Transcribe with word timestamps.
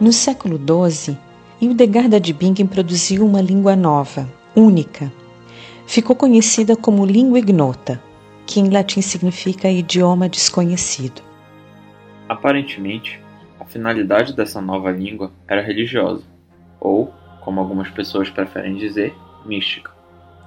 No 0.00 0.12
século 0.12 0.56
XII, 0.56 1.18
Hildegarda 1.60 2.20
de 2.20 2.32
Bingen 2.32 2.68
produziu 2.68 3.26
uma 3.26 3.40
língua 3.40 3.74
nova, 3.74 4.28
única. 4.54 5.12
Ficou 5.88 6.14
conhecida 6.14 6.76
como 6.76 7.04
língua 7.04 7.40
ignota, 7.40 8.00
que 8.46 8.60
em 8.60 8.70
latim 8.70 9.00
significa 9.00 9.68
idioma 9.68 10.28
desconhecido. 10.28 11.20
Aparentemente, 12.28 13.20
a 13.58 13.64
finalidade 13.64 14.36
dessa 14.36 14.60
nova 14.60 14.92
língua 14.92 15.32
era 15.48 15.60
religiosa, 15.60 16.22
ou, 16.78 17.12
como 17.40 17.58
algumas 17.58 17.90
pessoas 17.90 18.30
preferem 18.30 18.76
dizer, 18.76 19.12
mística. 19.44 19.90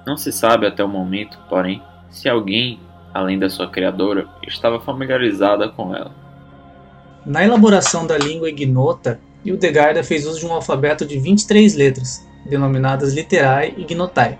Não 0.06 0.16
se 0.16 0.32
sabe 0.32 0.66
até 0.66 0.82
o 0.82 0.88
momento, 0.88 1.38
porém, 1.50 1.82
se 2.10 2.26
alguém, 2.26 2.80
além 3.12 3.38
da 3.38 3.50
sua 3.50 3.68
criadora, 3.68 4.26
estava 4.48 4.80
familiarizada 4.80 5.68
com 5.68 5.94
ela. 5.94 6.14
Na 7.26 7.44
elaboração 7.44 8.06
da 8.06 8.16
língua 8.16 8.48
ignota, 8.48 9.20
Hildegarda 9.44 10.02
fez 10.04 10.26
uso 10.26 10.40
de 10.40 10.46
um 10.46 10.52
alfabeto 10.52 11.04
de 11.04 11.18
23 11.18 11.74
letras, 11.74 12.26
denominadas 12.44 13.12
Literae 13.12 13.74
Ignotae. 13.76 14.38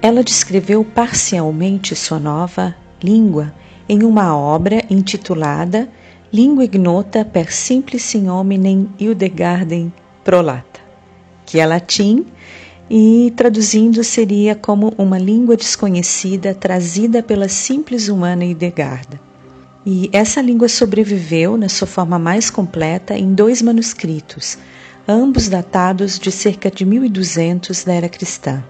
Ela 0.00 0.22
descreveu 0.22 0.84
parcialmente 0.84 1.94
sua 1.94 2.18
nova 2.18 2.74
língua 3.02 3.54
em 3.88 4.04
uma 4.04 4.36
obra 4.36 4.82
intitulada 4.90 5.88
Língua 6.32 6.64
ignota 6.64 7.26
per 7.26 7.52
simplici 7.52 8.16
hominem 8.26 8.88
Hildegardem 8.98 9.92
prolata, 10.24 10.80
que 11.44 11.60
é 11.60 11.66
latim 11.66 12.24
e 12.88 13.30
traduzindo 13.36 14.02
seria 14.02 14.54
como 14.54 14.94
uma 14.96 15.18
língua 15.18 15.58
desconhecida 15.58 16.54
trazida 16.54 17.22
pela 17.22 17.50
simples 17.50 18.08
humana 18.08 18.46
Hildegarda. 18.46 19.20
E 19.84 20.08
essa 20.12 20.40
língua 20.40 20.68
sobreviveu 20.68 21.56
na 21.56 21.68
sua 21.68 21.88
forma 21.88 22.18
mais 22.18 22.50
completa 22.50 23.14
em 23.14 23.34
dois 23.34 23.60
manuscritos, 23.60 24.56
ambos 25.08 25.48
datados 25.48 26.18
de 26.18 26.30
cerca 26.30 26.70
de 26.70 26.84
1200 26.84 27.82
da 27.82 27.92
era 27.92 28.08
cristã. 28.08 28.62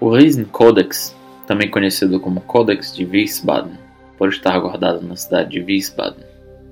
O 0.00 0.10
Riesen 0.10 0.46
Codex, 0.46 1.14
também 1.46 1.70
conhecido 1.70 2.18
como 2.18 2.40
Codex 2.40 2.94
de 2.94 3.04
Wiesbaden, 3.04 3.78
por 4.16 4.30
estar 4.30 4.58
guardado 4.58 5.06
na 5.06 5.14
cidade 5.14 5.50
de 5.50 5.60
Wiesbaden, 5.60 6.24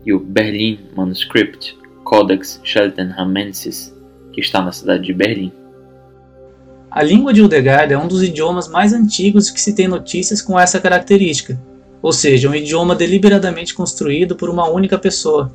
e 0.07 0.15
o 0.15 0.19
Berlin 0.19 0.81
Manuscript 0.97 1.79
Codex 2.05 2.59
Cheltenhamensis, 2.65 3.95
que 4.33 4.41
está 4.41 4.63
na 4.63 4.73
cidade 4.73 5.05
de 5.05 5.13
Berlim. 5.13 5.53
A 6.91 7.03
língua 7.03 7.33
de 7.33 7.41
Hildegard 7.41 7.93
é 7.93 7.99
um 7.99 8.09
dos 8.09 8.23
idiomas 8.23 8.67
mais 8.67 8.93
antigos 8.93 9.51
que 9.51 9.61
se 9.61 9.75
tem 9.75 9.87
notícias 9.87 10.43
com 10.43 10.59
essa 10.59 10.81
característica, 10.81 11.61
ou 12.03 12.13
seja, 12.13 12.49
um 12.49 12.55
idioma 12.55 12.95
deliberadamente 12.95 13.75
construído 13.75 14.35
por 14.35 14.49
uma 14.49 14.69
única 14.69 14.99
pessoa. 14.99 15.55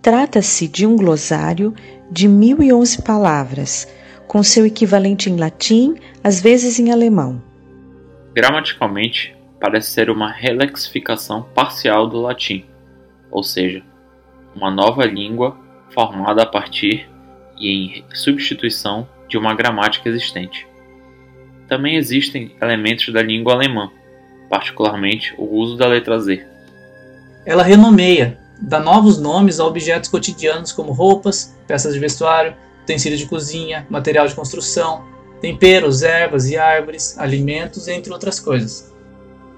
Trata-se 0.00 0.68
de 0.68 0.86
um 0.86 0.96
glossário 0.96 1.74
de 2.10 2.28
1011 2.28 3.02
palavras, 3.02 3.88
com 4.26 4.42
seu 4.42 4.66
equivalente 4.66 5.30
em 5.30 5.36
latim, 5.36 5.94
às 6.22 6.40
vezes 6.40 6.78
em 6.78 6.90
alemão. 6.90 7.42
Gramaticalmente, 8.34 9.36
parece 9.60 9.90
ser 9.90 10.10
uma 10.10 10.30
relexificação 10.30 11.42
parcial 11.54 12.08
do 12.08 12.20
latim, 12.20 12.64
ou 13.30 13.42
seja, 13.42 13.82
uma 14.54 14.70
nova 14.70 15.04
língua 15.04 15.56
formada 15.90 16.42
a 16.42 16.46
partir 16.46 17.08
e 17.58 17.68
em 17.68 18.04
substituição 18.12 19.08
de 19.28 19.38
uma 19.38 19.54
gramática 19.54 20.08
existente. 20.08 20.66
Também 21.68 21.96
existem 21.96 22.54
elementos 22.60 23.12
da 23.12 23.22
língua 23.22 23.54
alemã, 23.54 23.90
particularmente 24.52 25.34
o 25.38 25.46
uso 25.46 25.78
da 25.78 25.86
letra 25.86 26.20
Z. 26.20 26.44
Ela 27.46 27.62
renomeia, 27.62 28.38
dá 28.60 28.78
novos 28.78 29.18
nomes 29.18 29.58
a 29.58 29.64
objetos 29.64 30.10
cotidianos 30.10 30.72
como 30.72 30.92
roupas, 30.92 31.56
peças 31.66 31.94
de 31.94 31.98
vestuário, 31.98 32.54
utensílios 32.82 33.18
de 33.18 33.26
cozinha, 33.26 33.86
material 33.88 34.28
de 34.28 34.34
construção, 34.34 35.06
temperos, 35.40 36.02
ervas 36.02 36.50
e 36.50 36.58
árvores, 36.58 37.18
alimentos, 37.18 37.88
entre 37.88 38.12
outras 38.12 38.38
coisas. 38.38 38.92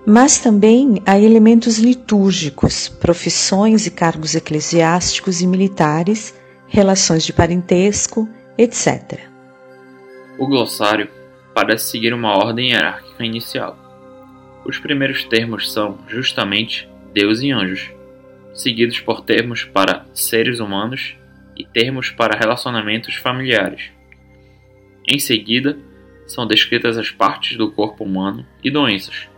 Mas 0.06 0.38
também 0.38 1.02
há 1.04 1.18
elementos 1.18 1.78
litúrgicos, 1.78 2.88
profissões 2.88 3.88
e 3.88 3.90
cargos 3.90 4.36
eclesiásticos 4.36 5.40
e 5.40 5.46
militares, 5.48 6.32
relações 6.68 7.24
de 7.24 7.32
parentesco, 7.32 8.28
etc. 8.56 9.18
O 10.38 10.46
glossário 10.46 11.08
parece 11.52 11.90
seguir 11.90 12.14
uma 12.14 12.36
ordem 12.36 12.70
hierárquica 12.70 13.24
inicial 13.24 13.83
os 14.64 14.78
primeiros 14.78 15.24
termos 15.24 15.72
são, 15.72 15.98
justamente, 16.08 16.88
Deus 17.12 17.40
e 17.42 17.50
anjos, 17.50 17.90
seguidos 18.54 19.00
por 19.00 19.20
termos 19.20 19.64
para 19.64 20.06
seres 20.14 20.60
humanos 20.60 21.16
e 21.56 21.64
termos 21.64 22.10
para 22.10 22.38
relacionamentos 22.38 23.14
familiares. 23.14 23.90
Em 25.06 25.18
seguida, 25.18 25.76
são 26.26 26.46
descritas 26.46 26.96
as 26.96 27.10
partes 27.10 27.56
do 27.56 27.70
corpo 27.70 28.04
humano 28.04 28.46
e 28.62 28.70
doenças. 28.70 29.28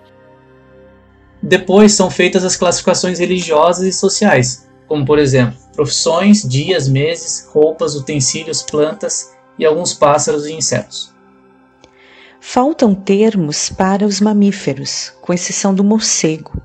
Depois 1.42 1.92
são 1.92 2.10
feitas 2.10 2.44
as 2.44 2.56
classificações 2.56 3.18
religiosas 3.18 3.86
e 3.86 3.92
sociais, 3.92 4.70
como 4.86 5.04
por 5.04 5.18
exemplo, 5.18 5.58
profissões, 5.74 6.42
dias, 6.48 6.88
meses, 6.88 7.48
roupas, 7.52 7.94
utensílios, 7.94 8.62
plantas 8.62 9.36
e 9.58 9.64
alguns 9.64 9.92
pássaros 9.92 10.46
e 10.46 10.52
insetos. 10.52 11.15
Faltam 12.40 12.94
termos 12.94 13.70
para 13.70 14.04
os 14.04 14.20
mamíferos, 14.20 15.12
com 15.20 15.32
exceção 15.32 15.74
do 15.74 15.82
morcego, 15.82 16.60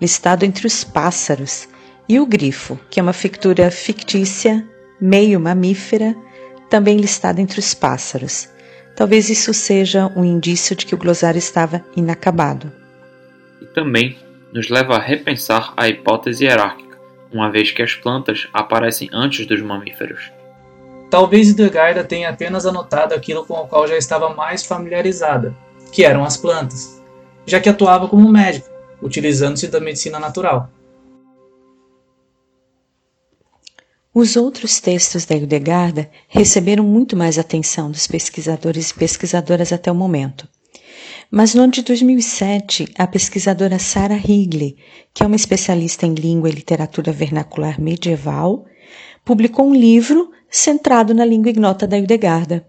listado 0.00 0.44
entre 0.44 0.66
os 0.66 0.82
pássaros, 0.82 1.68
e 2.08 2.18
o 2.18 2.26
grifo, 2.26 2.78
que 2.90 2.98
é 2.98 3.02
uma 3.02 3.12
fictura 3.12 3.70
fictícia, 3.70 4.66
meio 5.00 5.38
mamífera, 5.38 6.16
também 6.68 6.96
listada 6.96 7.40
entre 7.40 7.60
os 7.60 7.72
pássaros. 7.72 8.48
Talvez 8.96 9.30
isso 9.30 9.54
seja 9.54 10.12
um 10.16 10.24
indício 10.24 10.74
de 10.74 10.84
que 10.84 10.94
o 10.94 10.98
glossário 10.98 11.38
estava 11.38 11.84
inacabado. 11.96 12.72
E 13.62 13.66
também 13.66 14.18
nos 14.52 14.68
leva 14.68 14.96
a 14.96 15.00
repensar 15.00 15.72
a 15.76 15.88
hipótese 15.88 16.44
hierárquica, 16.44 16.98
uma 17.32 17.50
vez 17.50 17.70
que 17.70 17.82
as 17.82 17.94
plantas 17.94 18.48
aparecem 18.52 19.08
antes 19.12 19.46
dos 19.46 19.62
mamíferos. 19.62 20.32
Talvez 21.10 21.48
Hildegard 21.48 22.04
tenha 22.04 22.30
apenas 22.30 22.64
anotado 22.64 23.12
aquilo 23.12 23.44
com 23.44 23.54
o 23.54 23.66
qual 23.66 23.88
já 23.88 23.96
estava 23.96 24.32
mais 24.32 24.64
familiarizada, 24.64 25.52
que 25.90 26.04
eram 26.04 26.24
as 26.24 26.36
plantas, 26.36 27.02
já 27.44 27.58
que 27.58 27.68
atuava 27.68 28.08
como 28.08 28.28
médica, 28.28 28.70
utilizando-se 29.02 29.66
da 29.66 29.80
medicina 29.80 30.20
natural. 30.20 30.70
Os 34.14 34.36
outros 34.36 34.80
textos 34.80 35.24
da 35.24 35.34
Hildegarda 35.34 36.08
receberam 36.28 36.84
muito 36.84 37.16
mais 37.16 37.38
atenção 37.38 37.90
dos 37.90 38.06
pesquisadores 38.06 38.90
e 38.90 38.94
pesquisadoras 38.94 39.72
até 39.72 39.90
o 39.90 39.94
momento. 39.94 40.48
Mas 41.28 41.54
no 41.54 41.62
ano 41.62 41.72
de 41.72 41.82
2007, 41.82 42.92
a 42.96 43.06
pesquisadora 43.06 43.78
Sarah 43.80 44.16
Higley, 44.16 44.76
que 45.12 45.24
é 45.24 45.26
uma 45.26 45.36
especialista 45.36 46.06
em 46.06 46.14
língua 46.14 46.48
e 46.48 46.52
literatura 46.52 47.12
vernacular 47.12 47.80
medieval, 47.80 48.64
publicou 49.24 49.66
um 49.66 49.74
livro 49.74 50.30
centrado 50.50 51.14
na 51.14 51.24
língua 51.24 51.50
ignota 51.50 51.86
da 51.86 51.96
Hildegarda. 51.96 52.66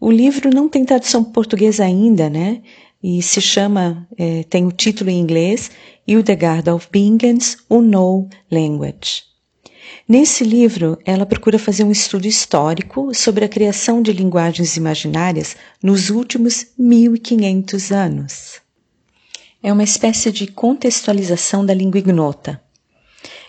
O 0.00 0.10
livro 0.10 0.50
não 0.50 0.68
tem 0.68 0.84
tradução 0.84 1.22
portuguesa 1.22 1.84
ainda, 1.84 2.28
né? 2.28 2.62
E 3.02 3.22
se 3.22 3.40
chama, 3.40 4.08
é, 4.16 4.42
tem 4.42 4.66
o 4.66 4.72
título 4.72 5.08
em 5.08 5.20
inglês, 5.20 5.70
Hildegarda 6.06 6.74
of 6.74 6.88
Bingen's 6.90 7.56
Unknown 7.70 8.28
Language. 8.50 9.28
Nesse 10.08 10.42
livro, 10.42 10.98
ela 11.04 11.26
procura 11.26 11.58
fazer 11.58 11.84
um 11.84 11.92
estudo 11.92 12.26
histórico 12.26 13.14
sobre 13.14 13.44
a 13.44 13.48
criação 13.48 14.02
de 14.02 14.12
linguagens 14.12 14.76
imaginárias 14.76 15.54
nos 15.82 16.10
últimos 16.10 16.66
1500 16.78 17.92
anos. 17.92 18.60
É 19.62 19.72
uma 19.72 19.84
espécie 19.84 20.32
de 20.32 20.46
contextualização 20.46 21.64
da 21.64 21.74
língua 21.74 21.98
ignota, 21.98 22.60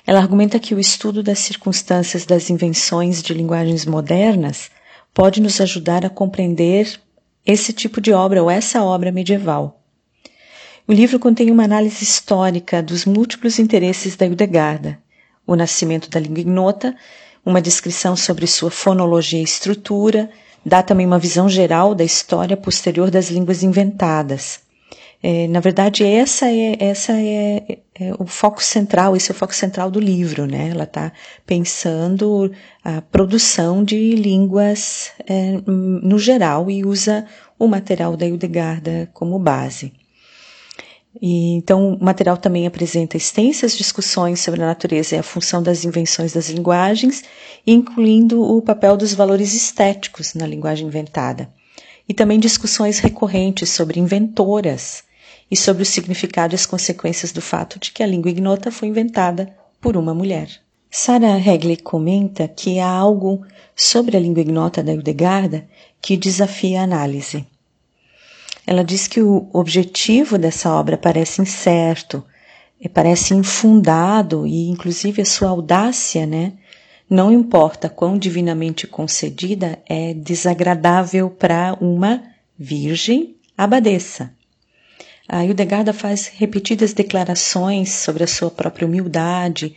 ela 0.10 0.22
argumenta 0.22 0.58
que 0.58 0.74
o 0.74 0.80
estudo 0.80 1.22
das 1.22 1.38
circunstâncias 1.38 2.26
das 2.26 2.50
invenções 2.50 3.22
de 3.22 3.32
linguagens 3.32 3.86
modernas 3.86 4.72
pode 5.14 5.40
nos 5.40 5.62
ajudar 5.62 6.04
a 6.04 6.10
compreender 6.10 7.00
esse 7.46 7.72
tipo 7.72 8.02
de 8.02 8.12
obra 8.12 8.42
ou 8.42 8.50
essa 8.50 8.84
obra 8.84 9.12
medieval. 9.12 9.80
O 10.88 10.94
livro 10.94 11.20
contém 11.20 11.52
uma 11.52 11.64
análise 11.64 12.04
histórica 12.04 12.82
dos 12.82 13.06
múltiplos 13.06 13.60
interesses 13.60 14.16
da 14.16 14.26
Hildegarda, 14.26 14.98
o 15.46 15.56
nascimento 15.56 16.10
da 16.10 16.20
língua 16.20 16.40
ignota, 16.40 16.96
uma 17.46 17.62
descrição 17.62 18.16
sobre 18.16 18.48
sua 18.48 18.72
fonologia 18.72 19.40
e 19.40 19.44
estrutura, 19.44 20.28
dá 20.66 20.82
também 20.82 21.06
uma 21.06 21.20
visão 21.20 21.48
geral 21.48 21.94
da 21.94 22.04
história 22.04 22.58
posterior 22.58 23.12
das 23.12 23.30
línguas 23.30 23.62
inventadas 23.62 24.62
é, 25.21 25.48
na 25.50 25.60
verdade, 25.60 26.06
essa 26.06 26.50
é, 26.50 26.77
essa 26.80 27.12
é, 27.12 27.80
é, 27.94 28.13
o 28.18 28.25
foco 28.25 28.63
central, 28.63 29.18
esse 29.18 29.30
é 29.30 29.33
o 29.33 29.38
foco 29.38 29.54
central 29.54 29.92
do 29.92 30.00
livro, 30.00 30.45
né? 30.45 30.69
Ela 30.69 30.86
está 30.86 31.12
pensando 31.45 32.50
a 32.81 33.01
produção 33.01 33.83
de 33.83 34.16
línguas 34.16 35.12
é, 35.27 35.60
no 35.68 36.18
geral 36.18 36.71
e 36.71 36.86
usa 36.86 37.25
o 37.57 37.68
material 37.68 38.16
da 38.16 38.25
Hildegarda 38.25 39.10
como 39.13 39.38
base. 39.38 39.92
E, 41.21 41.51
então, 41.56 41.95
o 41.95 42.04
material 42.04 42.38
também 42.38 42.66
apresenta 42.66 43.18
extensas 43.18 43.75
discussões 43.75 44.39
sobre 44.39 44.63
a 44.63 44.68
natureza 44.68 45.18
e 45.18 45.19
a 45.19 45.24
função 45.24 45.62
das 45.62 45.83
invenções 45.83 46.31
das 46.31 46.50
linguagens, 46.50 47.25
incluindo 47.68 48.42
o 48.42 48.62
papel 48.62 48.95
dos 48.95 49.13
valores 49.13 49.54
estéticos 49.54 50.33
na 50.33 50.48
linguagem 50.48 50.88
inventada. 50.88 51.50
E 52.07 52.13
também 52.13 52.39
discussões 52.39 53.00
recorrentes 53.00 53.69
sobre 53.69 54.00
inventoras 54.00 55.09
e 55.50 55.56
sobre 55.56 55.84
o 55.84 55.86
significado 55.86 56.54
e 56.54 56.56
as 56.56 56.66
consequências 56.66 57.31
do 57.31 57.42
fato 57.42 57.80
de 57.80 57.92
que 57.92 58.04
a 58.04 58.07
língua 58.07 58.31
ignota 58.31 58.72
foi 58.72 58.88
inventada 58.88 59.54
por 59.81 59.98
uma 59.98 60.13
mulher. 60.13 60.50
Sarah 60.92 61.38
Hegley 61.38 61.78
comenta 61.78 62.48
que 62.48 62.80
há 62.80 62.90
algo 62.90 63.46
sobre 63.75 64.18
a 64.18 64.19
língua 64.19 64.42
ignota 64.42 64.84
da 64.84 64.92
Hildegarda 64.92 65.68
que 66.01 66.18
desafia 66.18 66.81
a 66.81 66.84
análise. 66.84 67.46
Ela 68.66 68.84
diz 68.84 69.07
que 69.07 69.22
o 69.22 69.50
objetivo 69.54 70.38
dessa 70.38 70.72
obra 70.74 70.98
parece 70.98 71.42
incerto, 71.42 72.24
parece 72.94 73.34
infundado 73.34 74.45
e, 74.45 74.69
inclusive, 74.69 75.22
a 75.22 75.25
sua 75.25 75.50
audácia, 75.50 76.25
né? 76.25 76.54
Não 77.10 77.31
importa 77.31 77.90
quão 77.90 78.18
divinamente 78.18 78.86
concedida, 78.86 79.80
é 79.88 80.13
desagradável 80.13 81.30
para 81.30 81.75
uma 81.81 82.22
virgem 82.57 83.36
abadesa. 83.57 84.31
A 85.31 85.46
Hildegarda 85.46 85.94
faz 85.94 86.26
repetidas 86.26 86.92
declarações 86.92 87.92
sobre 87.94 88.24
a 88.24 88.28
sua 88.28 88.50
própria 88.50 88.88
humildade, 88.88 89.76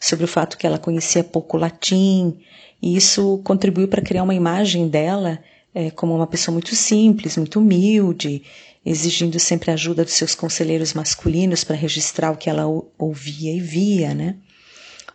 sobre 0.00 0.24
o 0.24 0.28
fato 0.28 0.56
que 0.56 0.66
ela 0.66 0.78
conhecia 0.78 1.22
pouco 1.22 1.58
latim, 1.58 2.38
e 2.80 2.96
isso 2.96 3.38
contribuiu 3.44 3.88
para 3.88 4.00
criar 4.00 4.22
uma 4.22 4.34
imagem 4.34 4.88
dela 4.88 5.38
é, 5.74 5.90
como 5.90 6.16
uma 6.16 6.26
pessoa 6.26 6.54
muito 6.54 6.74
simples, 6.74 7.36
muito 7.36 7.60
humilde, 7.60 8.42
exigindo 8.86 9.38
sempre 9.38 9.70
a 9.70 9.74
ajuda 9.74 10.02
dos 10.02 10.14
seus 10.14 10.34
conselheiros 10.34 10.94
masculinos 10.94 11.62
para 11.62 11.76
registrar 11.76 12.30
o 12.30 12.36
que 12.36 12.48
ela 12.48 12.64
ouvia 12.96 13.52
e 13.52 13.60
via, 13.60 14.14
né? 14.14 14.36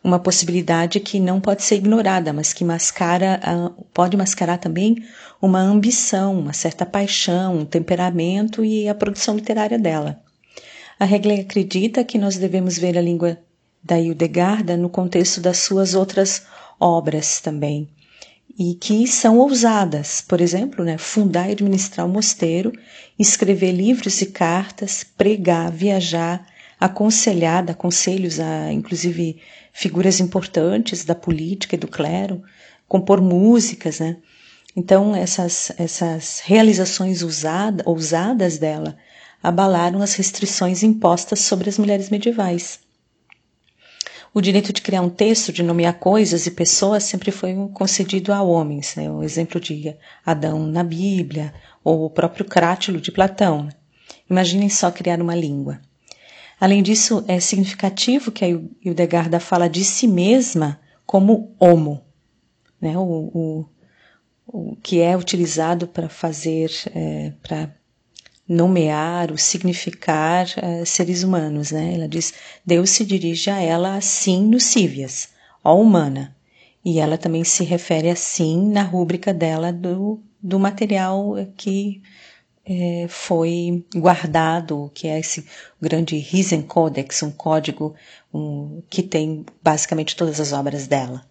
Uma 0.03 0.19
possibilidade 0.19 0.99
que 0.99 1.19
não 1.19 1.41
pode 1.41 1.63
ser 1.63 1.75
ignorada, 1.75 2.31
mas 2.31 2.53
que 2.53 2.63
mascara, 2.63 3.41
pode 3.91 4.15
mascarar 4.15 4.59
também 4.59 5.03
uma 5.41 5.59
ambição, 5.59 6.37
uma 6.39 6.53
certa 6.53 6.85
paixão, 6.85 7.57
um 7.57 7.65
temperamento 7.65 8.63
e 8.63 8.87
a 8.87 8.93
produção 8.93 9.35
literária 9.35 9.79
dela. 9.79 10.21
A 10.99 11.05
Regley 11.05 11.39
acredita 11.39 12.03
que 12.03 12.19
nós 12.19 12.37
devemos 12.37 12.77
ver 12.77 12.97
a 12.97 13.01
língua 13.01 13.39
da 13.83 13.99
Hildegarda 13.99 14.77
no 14.77 14.89
contexto 14.89 15.41
das 15.41 15.57
suas 15.57 15.95
outras 15.95 16.43
obras 16.79 17.39
também, 17.39 17.89
e 18.57 18.75
que 18.75 19.07
são 19.07 19.39
ousadas, 19.39 20.21
por 20.21 20.39
exemplo, 20.39 20.85
né, 20.85 20.97
fundar 20.97 21.49
e 21.49 21.53
administrar 21.53 22.05
um 22.05 22.11
mosteiro, 22.11 22.71
escrever 23.17 23.71
livros 23.71 24.21
e 24.21 24.27
cartas, 24.27 25.03
pregar, 25.03 25.71
viajar, 25.71 26.45
aconselhar, 26.79 27.63
dar 27.63 27.73
conselhos 27.73 28.39
a, 28.39 28.71
inclusive, 28.71 29.39
figuras 29.73 30.19
importantes 30.19 31.03
da 31.03 31.15
política 31.15 31.75
e 31.75 31.79
do 31.79 31.87
clero, 31.87 32.43
compor 32.87 33.21
músicas, 33.21 33.99
né? 33.99 34.17
Então, 34.75 35.15
essas, 35.15 35.71
essas 35.77 36.41
realizações 36.43 37.21
usada, 37.21 37.83
ousadas 37.85 38.57
dela 38.57 38.97
abalaram 39.43 40.01
as 40.01 40.13
restrições 40.13 40.83
impostas 40.83 41.39
sobre 41.41 41.69
as 41.69 41.77
mulheres 41.77 42.09
medievais. 42.09 42.79
O 44.33 44.39
direito 44.39 44.71
de 44.71 44.81
criar 44.81 45.01
um 45.01 45.09
texto, 45.09 45.51
de 45.51 45.61
nomear 45.61 45.99
coisas 45.99 46.45
e 46.45 46.51
pessoas, 46.51 47.03
sempre 47.03 47.31
foi 47.31 47.53
concedido 47.73 48.31
a 48.31 48.41
homens. 48.41 48.95
Né? 48.95 49.11
O 49.11 49.21
exemplo 49.23 49.59
de 49.59 49.93
Adão 50.25 50.65
na 50.65 50.83
Bíblia, 50.83 51.53
ou 51.83 52.05
o 52.05 52.09
próprio 52.09 52.45
Crátilo 52.45 53.01
de 53.01 53.11
Platão. 53.11 53.67
Imaginem 54.29 54.69
só 54.69 54.89
criar 54.89 55.21
uma 55.21 55.35
língua. 55.35 55.81
Além 56.61 56.81
disso, 56.81 57.25
é 57.27 57.39
significativo 57.41 58.31
que 58.31 58.45
a 58.45 58.47
Hildegarda 58.47 59.39
fala 59.39 59.67
de 59.67 59.83
si 59.83 60.07
mesma 60.07 60.79
como 61.05 61.53
homo, 61.59 62.01
né? 62.79 62.97
o, 62.97 63.31
o 63.33 63.65
que 64.81 64.99
é 65.01 65.15
utilizado 65.15 65.87
para 65.87 66.09
fazer, 66.09 66.71
é, 66.93 67.31
para 67.41 67.73
nomear, 68.47 69.31
o 69.31 69.37
significar 69.37 70.45
uh, 70.57 70.85
seres 70.85 71.23
humanos, 71.23 71.71
né? 71.71 71.93
Ela 71.93 72.07
diz: 72.07 72.33
Deus 72.65 72.89
se 72.89 73.05
dirige 73.05 73.49
a 73.49 73.61
ela 73.61 73.95
assim 73.95 74.45
no 74.45 74.59
Cívias, 74.59 75.29
ó 75.63 75.75
humana. 75.79 76.35
E 76.83 76.99
ela 76.99 77.17
também 77.17 77.43
se 77.43 77.63
refere 77.63 78.09
assim 78.09 78.69
na 78.71 78.81
rúbrica 78.81 79.33
dela 79.33 79.71
do, 79.71 80.19
do 80.41 80.59
material 80.59 81.35
que 81.55 82.01
é, 82.65 83.05
foi 83.07 83.85
guardado, 83.95 84.91
que 84.93 85.07
é 85.07 85.19
esse 85.19 85.45
grande 85.79 86.17
Risen 86.17 86.61
Codex, 86.61 87.21
um 87.23 87.31
código 87.31 87.93
um, 88.33 88.81
que 88.89 89.03
tem 89.03 89.45
basicamente 89.63 90.15
todas 90.15 90.39
as 90.39 90.51
obras 90.53 90.87
dela. 90.87 91.23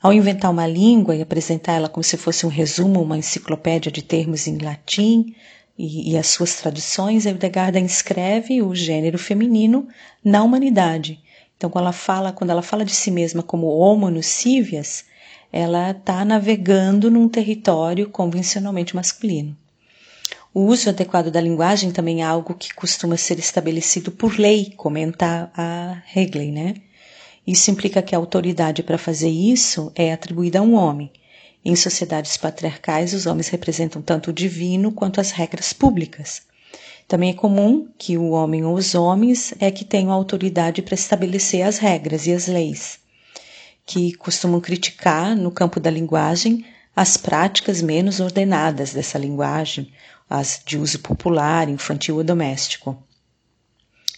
Ao 0.00 0.12
inventar 0.12 0.50
uma 0.50 0.66
língua 0.66 1.16
e 1.16 1.22
apresentar 1.22 1.72
ela 1.72 1.88
como 1.88 2.04
se 2.04 2.16
fosse 2.16 2.46
um 2.46 2.48
resumo, 2.48 3.02
uma 3.02 3.18
enciclopédia 3.18 3.90
de 3.90 4.00
termos 4.00 4.46
em 4.46 4.58
latim, 4.58 5.34
e, 5.76 6.12
e 6.12 6.16
as 6.16 6.28
suas 6.28 6.54
traduções, 6.54 7.24
Hildegarda 7.24 7.80
inscreve 7.80 8.62
o 8.62 8.74
gênero 8.74 9.18
feminino 9.18 9.88
na 10.24 10.42
humanidade. 10.42 11.20
Então, 11.56 11.68
quando 11.68 11.84
ela 11.84 11.92
fala, 11.92 12.32
quando 12.32 12.50
ela 12.50 12.62
fala 12.62 12.84
de 12.84 12.94
si 12.94 13.10
mesma 13.10 13.42
como 13.42 13.66
homo 13.66 14.08
nocivias, 14.08 15.04
ela 15.52 15.90
está 15.90 16.24
navegando 16.24 17.10
num 17.10 17.28
território 17.28 18.08
convencionalmente 18.08 18.94
masculino. 18.94 19.56
O 20.54 20.62
uso 20.62 20.88
adequado 20.88 21.30
da 21.30 21.40
linguagem 21.40 21.90
também 21.90 22.22
é 22.22 22.24
algo 22.24 22.54
que 22.54 22.72
costuma 22.74 23.16
ser 23.16 23.38
estabelecido 23.38 24.12
por 24.12 24.38
lei, 24.38 24.72
comenta 24.76 25.50
a 25.56 26.02
Hegley, 26.14 26.52
né? 26.52 26.74
Isso 27.48 27.70
implica 27.70 28.02
que 28.02 28.14
a 28.14 28.18
autoridade 28.18 28.82
para 28.82 28.98
fazer 28.98 29.30
isso 29.30 29.90
é 29.94 30.12
atribuída 30.12 30.58
a 30.58 30.62
um 30.62 30.74
homem, 30.74 31.10
em 31.64 31.74
sociedades 31.74 32.36
patriarcais, 32.36 33.14
os 33.14 33.24
homens 33.24 33.48
representam 33.48 34.02
tanto 34.02 34.28
o 34.28 34.32
divino 34.34 34.92
quanto 34.92 35.18
as 35.18 35.30
regras 35.30 35.72
públicas. 35.72 36.42
Também 37.06 37.30
é 37.30 37.34
comum 37.34 37.88
que 37.96 38.18
o 38.18 38.32
homem 38.32 38.66
ou 38.66 38.74
os 38.74 38.94
homens 38.94 39.54
é 39.58 39.70
que 39.70 39.82
tenham 39.82 40.12
autoridade 40.12 40.82
para 40.82 40.94
estabelecer 40.94 41.62
as 41.62 41.78
regras 41.78 42.26
e 42.26 42.34
as 42.34 42.46
leis, 42.48 42.98
que 43.86 44.12
costumam 44.12 44.60
criticar, 44.60 45.34
no 45.34 45.50
campo 45.50 45.80
da 45.80 45.90
linguagem, 45.90 46.66
as 46.94 47.16
práticas 47.16 47.80
menos 47.80 48.20
ordenadas 48.20 48.92
dessa 48.92 49.16
linguagem, 49.16 49.90
as 50.28 50.60
de 50.66 50.76
uso 50.76 50.98
popular, 50.98 51.68
infantil 51.68 52.16
ou 52.16 52.24
doméstico. 52.24 53.02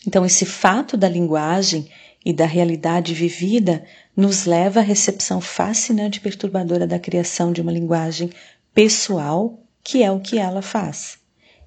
Então, 0.04 0.26
esse 0.26 0.44
fato 0.44 0.96
da 0.96 1.08
linguagem 1.08 1.88
e 2.24 2.32
da 2.32 2.44
realidade 2.44 3.14
vivida 3.14 3.84
nos 4.16 4.44
leva 4.44 4.80
à 4.80 4.82
recepção 4.82 5.40
fascinante 5.40 6.18
e 6.18 6.22
perturbadora 6.22 6.86
da 6.86 6.98
criação 6.98 7.52
de 7.52 7.60
uma 7.60 7.72
linguagem 7.72 8.30
pessoal, 8.74 9.58
que 9.82 10.02
é 10.02 10.10
o 10.10 10.20
que 10.20 10.38
ela 10.38 10.60
faz. 10.60 11.18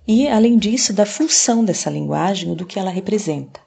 E, 0.07 0.27
além 0.27 0.57
disso, 0.57 0.93
da 0.93 1.05
função 1.05 1.63
dessa 1.63 1.89
linguagem 1.89 2.53
do 2.53 2.65
que 2.65 2.77
ela 2.77 2.91
representa. 2.91 3.59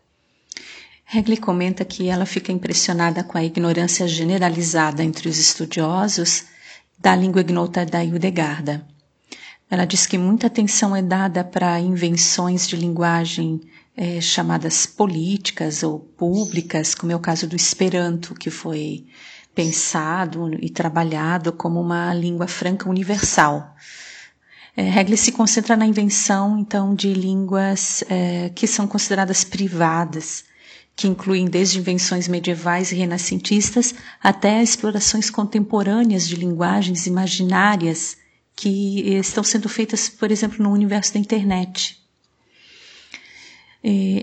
Hegley 1.12 1.36
comenta 1.36 1.84
que 1.84 2.08
ela 2.08 2.26
fica 2.26 2.52
impressionada 2.52 3.22
com 3.22 3.38
a 3.38 3.44
ignorância 3.44 4.06
generalizada 4.08 5.02
entre 5.02 5.28
os 5.28 5.38
estudiosos 5.38 6.44
da 6.98 7.14
língua 7.14 7.40
ignota 7.40 7.86
da 7.86 8.04
Hildegarda. 8.04 8.86
Ela 9.70 9.84
diz 9.84 10.06
que 10.06 10.18
muita 10.18 10.46
atenção 10.46 10.94
é 10.94 11.02
dada 11.02 11.44
para 11.44 11.80
invenções 11.80 12.66
de 12.66 12.76
linguagem 12.76 13.60
é, 13.96 14.20
chamadas 14.20 14.84
políticas 14.84 15.82
ou 15.82 15.98
públicas, 15.98 16.94
como 16.94 17.12
é 17.12 17.16
o 17.16 17.20
caso 17.20 17.46
do 17.46 17.56
Esperanto, 17.56 18.34
que 18.34 18.50
foi 18.50 19.06
pensado 19.54 20.50
e 20.60 20.68
trabalhado 20.68 21.50
como 21.50 21.80
uma 21.80 22.12
língua 22.12 22.46
franca 22.46 22.90
universal. 22.90 23.74
É, 24.76 24.86
Hegel 24.86 25.16
se 25.16 25.32
concentra 25.32 25.74
na 25.74 25.86
invenção, 25.86 26.58
então, 26.58 26.94
de 26.94 27.14
línguas 27.14 28.04
é, 28.10 28.50
que 28.54 28.66
são 28.66 28.86
consideradas 28.86 29.42
privadas, 29.44 30.44
que 30.94 31.08
incluem 31.08 31.46
desde 31.46 31.78
invenções 31.78 32.28
medievais 32.28 32.92
e 32.92 32.96
renascentistas 32.96 33.94
até 34.22 34.62
explorações 34.62 35.30
contemporâneas 35.30 36.28
de 36.28 36.36
linguagens 36.36 37.06
imaginárias 37.06 38.18
que 38.54 39.00
estão 39.14 39.42
sendo 39.42 39.68
feitas, 39.68 40.08
por 40.10 40.30
exemplo, 40.30 40.62
no 40.62 40.70
universo 40.70 41.14
da 41.14 41.20
internet 41.20 42.05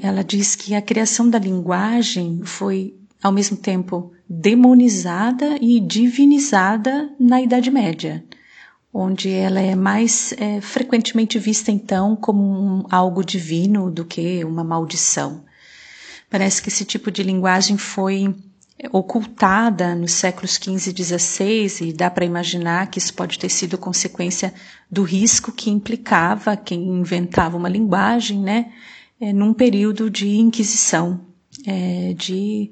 ela 0.02 0.24
diz 0.24 0.56
que 0.56 0.76
a 0.76 0.82
criação 0.82 1.30
da 1.30 1.40
linguagem 1.40 2.42
foi, 2.44 2.96
ao 3.22 3.32
mesmo 3.32 3.56
tempo, 3.58 4.12
demonizada 4.28 5.58
e 5.62 5.80
divinizada 5.80 7.10
na 7.20 7.42
Idade 7.42 7.70
Média, 7.70 8.24
onde 8.94 9.30
ela 9.30 9.60
é 9.60 9.76
mais 9.76 10.34
é, 10.38 10.60
frequentemente 10.62 11.40
vista, 11.40 11.72
então, 11.72 12.16
como 12.16 12.42
um, 12.44 12.84
algo 12.90 13.24
divino 13.24 13.90
do 13.90 14.06
que 14.06 14.44
uma 14.44 14.64
maldição. 14.64 15.44
Parece 16.30 16.62
que 16.62 16.70
esse 16.70 16.84
tipo 16.84 17.12
de 17.12 17.24
linguagem 17.24 17.78
foi 17.78 18.34
ocultada 18.92 19.96
nos 19.96 20.14
séculos 20.14 20.56
XV 20.56 20.92
e 20.92 21.04
XVI, 21.04 21.90
e 21.90 21.94
dá 21.94 22.10
para 22.10 22.26
imaginar 22.26 22.88
que 22.88 22.98
isso 22.98 23.14
pode 23.14 23.40
ter 23.40 23.50
sido 23.50 23.78
consequência 23.78 24.54
do 24.90 25.04
risco 25.04 25.52
que 25.52 25.70
implicava 25.70 26.58
quem 26.58 26.82
inventava 26.88 27.56
uma 27.56 27.70
linguagem, 27.70 28.40
né? 28.40 28.72
É, 29.20 29.32
num 29.32 29.54
período 29.54 30.10
de 30.10 30.38
inquisição, 30.38 31.22
é, 31.66 32.14
de, 32.14 32.72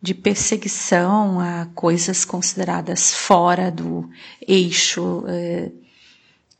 de 0.00 0.14
perseguição 0.14 1.40
a 1.40 1.66
coisas 1.74 2.24
consideradas 2.24 3.14
fora 3.14 3.70
do 3.70 4.08
eixo 4.46 5.24
é, 5.26 5.70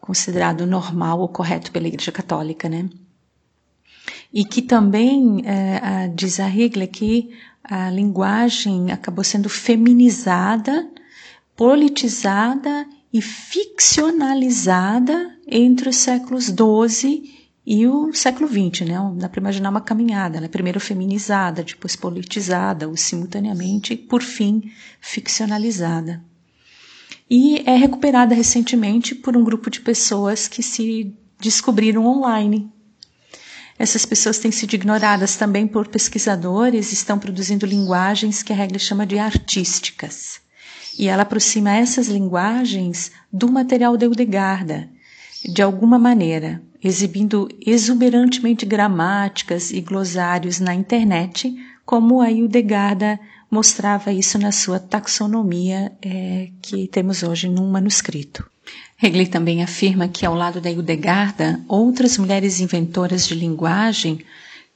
considerado 0.01 0.67
normal 0.67 1.21
ou 1.21 1.29
correto 1.29 1.71
pela 1.71 1.87
Igreja 1.87 2.11
Católica, 2.11 2.69
né? 2.69 2.89
E 4.33 4.45
que 4.45 4.63
também, 4.63 5.43
é, 5.47 6.09
diz 6.09 6.41
a 6.41 6.49
Hegel, 6.49 6.87
que 6.89 7.31
a 7.63 7.91
linguagem 7.91 8.91
acabou 8.91 9.25
sendo 9.25 9.49
feminizada, 9.49 10.89
politizada 11.57 12.87
e 13.13 13.21
ficcionalizada 13.21 15.37
entre 15.47 15.89
os 15.89 15.97
séculos 15.97 16.47
XII 16.47 17.38
e 17.71 17.87
o 17.87 18.15
século 18.15 18.49
XX, 18.49 18.89
né? 18.89 18.97
Dá 19.17 19.29
para 19.29 19.43
imaginar 19.43 19.69
uma 19.69 19.83
caminhada, 19.83 20.41
né? 20.41 20.49
primeiro 20.49 20.81
feminizada, 20.81 21.63
depois 21.63 21.95
politizada, 21.95 22.89
ou 22.89 22.97
simultaneamente, 22.97 23.95
por 23.95 24.23
fim, 24.23 24.73
ficcionalizada. 25.03 26.25
E 27.29 27.59
é 27.67 27.77
recuperada 27.77 28.35
recentemente 28.35 29.15
por 29.15 29.37
um 29.37 29.45
grupo 29.45 29.69
de 29.69 29.83
pessoas 29.83 30.49
que 30.49 30.63
se 30.63 31.15
descobriram 31.39 32.07
online. 32.07 32.73
Essas 33.79 34.07
pessoas 34.07 34.39
têm 34.39 34.51
sido 34.51 34.73
ignoradas 34.73 35.37
também 35.37 35.67
por 35.67 35.89
pesquisadores, 35.89 36.91
estão 36.91 37.19
produzindo 37.19 37.67
linguagens 37.67 38.43
que 38.43 38.51
a 38.51 38.57
regra 38.57 38.79
chama 38.79 39.05
de 39.05 39.19
artísticas. 39.19 40.41
E 40.99 41.07
ela 41.07 41.21
aproxima 41.21 41.77
essas 41.77 42.09
linguagens 42.09 43.13
do 43.31 43.53
material 43.53 43.95
de 43.95 44.07
Eudegarda, 44.07 44.89
de 45.45 45.62
alguma 45.62 45.99
maneira, 45.99 46.62
exibindo 46.83 47.49
exuberantemente 47.64 48.64
gramáticas 48.64 49.71
e 49.71 49.80
glossários 49.80 50.61
na 50.61 50.75
internet, 50.75 51.54
como 51.85 52.21
a 52.21 52.30
Hildegarda 52.30 53.18
mostrava 53.50 54.12
isso 54.12 54.38
na 54.38 54.52
sua 54.52 54.78
taxonomia 54.78 55.92
é, 56.02 56.50
que 56.61 56.87
temos 56.88 57.23
hoje 57.23 57.49
num 57.49 57.71
manuscrito. 57.71 58.49
Hegel 59.02 59.30
também 59.30 59.62
afirma 59.62 60.09
que, 60.09 60.26
ao 60.26 60.35
lado 60.35 60.61
da 60.61 60.71
Hildegarda, 60.71 61.61
outras 61.66 62.18
mulheres 62.18 62.61
inventoras 62.61 63.26
de 63.26 63.35
linguagem 63.35 64.21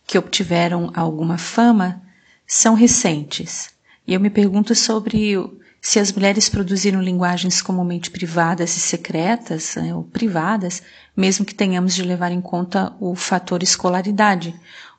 que 0.07 0.17
obtiveram 0.17 0.91
alguma 0.95 1.37
fama 1.37 2.03
são 2.47 2.75
recentes. 2.75 3.71
E 4.07 4.15
eu 4.15 4.21
me 4.21 4.31
pergunto 4.31 4.75
sobre 4.75 5.37
se 5.85 5.99
as 5.99 6.13
mulheres 6.13 6.49
produziram 6.49 7.03
linguagens 7.03 7.61
comumente 7.61 8.09
privadas 8.09 8.77
e 8.77 8.81
secretas, 8.81 9.75
né, 9.75 9.93
ou 9.93 10.05
privadas, 10.05 10.81
mesmo 11.17 11.45
que 11.45 11.53
tenhamos 11.53 11.93
de 11.93 12.05
levar 12.05 12.31
em 12.31 12.41
conta 12.41 12.95
o 13.01 13.17
fator 13.17 13.65
escolaridade. 13.65 14.55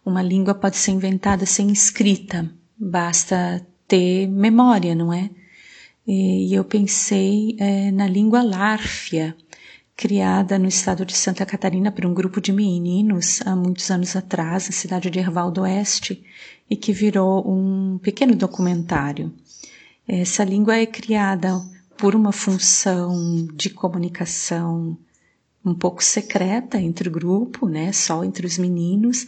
Uma 0.05 0.21
língua 0.21 0.53
pode 0.53 0.75
ser 0.75 0.91
inventada 0.91 1.45
sem 1.45 1.71
escrita, 1.71 2.51
basta 2.77 3.65
ter 3.87 4.27
memória, 4.27 4.93
não 4.93 5.13
é? 5.13 5.29
E 6.05 6.53
eu 6.53 6.65
pensei 6.65 7.55
é, 7.57 7.89
na 7.89 8.05
língua 8.05 8.43
lárfia, 8.43 9.33
criada 9.95 10.59
no 10.59 10.67
estado 10.67 11.05
de 11.05 11.15
Santa 11.15 11.45
Catarina 11.45 11.93
por 11.93 12.05
um 12.05 12.13
grupo 12.13 12.41
de 12.41 12.51
meninos 12.51 13.41
há 13.45 13.55
muitos 13.55 13.89
anos 13.89 14.17
atrás, 14.17 14.65
na 14.65 14.73
cidade 14.73 15.09
de 15.09 15.19
Erval 15.19 15.49
do 15.49 15.61
Oeste, 15.61 16.21
e 16.69 16.75
que 16.75 16.91
virou 16.91 17.49
um 17.49 17.97
pequeno 17.99 18.35
documentário. 18.35 19.31
Essa 20.07 20.43
língua 20.43 20.75
é 20.77 20.85
criada 20.85 21.61
por 21.97 22.15
uma 22.15 22.31
função 22.31 23.47
de 23.53 23.69
comunicação 23.69 24.97
um 25.65 25.73
pouco 25.73 26.03
secreta 26.03 26.79
entre 26.79 27.07
o 27.07 27.11
grupo, 27.11 27.69
né, 27.69 27.93
só 27.93 28.23
entre 28.23 28.45
os 28.45 28.57
meninos, 28.57 29.27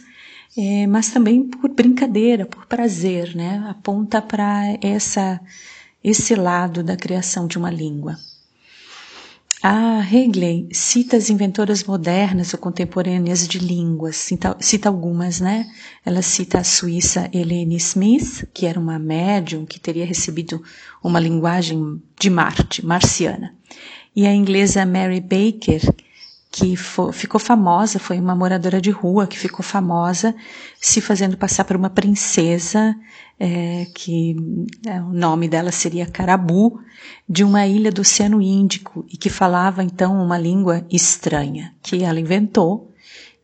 é, 0.56 0.86
mas 0.86 1.10
também 1.10 1.48
por 1.48 1.70
brincadeira, 1.70 2.44
por 2.44 2.66
prazer, 2.66 3.34
né, 3.34 3.64
aponta 3.68 4.20
para 4.20 4.76
essa 4.82 5.40
esse 6.04 6.36
lado 6.36 6.84
da 6.84 6.96
criação 6.96 7.48
de 7.48 7.58
uma 7.58 7.70
língua. 7.70 8.16
A 9.68 10.00
Hegel 10.00 10.68
cita 10.70 11.16
as 11.16 11.28
inventoras 11.28 11.82
modernas 11.82 12.54
ou 12.54 12.60
contemporâneas 12.60 13.48
de 13.48 13.58
línguas, 13.58 14.14
cita, 14.14 14.56
cita, 14.60 14.88
algumas, 14.88 15.40
né? 15.40 15.68
Ela 16.04 16.22
cita 16.22 16.60
a 16.60 16.62
suíça 16.62 17.28
Helene 17.32 17.74
Smith, 17.74 18.48
que 18.54 18.64
era 18.64 18.78
uma 18.78 18.96
médium 18.96 19.66
que 19.66 19.80
teria 19.80 20.06
recebido 20.06 20.62
uma 21.02 21.18
linguagem 21.18 22.00
de 22.16 22.30
Marte, 22.30 22.86
marciana. 22.86 23.56
E 24.14 24.24
a 24.24 24.32
inglesa 24.32 24.86
Mary 24.86 25.20
Baker, 25.20 25.82
que 26.56 26.74
ficou 27.12 27.38
famosa, 27.38 27.98
foi 27.98 28.18
uma 28.18 28.34
moradora 28.34 28.80
de 28.80 28.90
rua 28.90 29.26
que 29.26 29.38
ficou 29.38 29.62
famosa 29.62 30.34
se 30.80 31.02
fazendo 31.02 31.36
passar 31.36 31.64
por 31.64 31.76
uma 31.76 31.90
princesa, 31.90 32.96
é, 33.38 33.86
que 33.94 34.34
é, 34.86 34.98
o 35.02 35.12
nome 35.12 35.48
dela 35.48 35.70
seria 35.70 36.06
Carabu, 36.06 36.80
de 37.28 37.44
uma 37.44 37.66
ilha 37.66 37.92
do 37.92 38.00
Oceano 38.00 38.40
Índico 38.40 39.04
e 39.12 39.18
que 39.18 39.28
falava 39.28 39.84
então 39.84 40.18
uma 40.18 40.38
língua 40.38 40.82
estranha 40.90 41.74
que 41.82 42.02
ela 42.02 42.18
inventou 42.18 42.90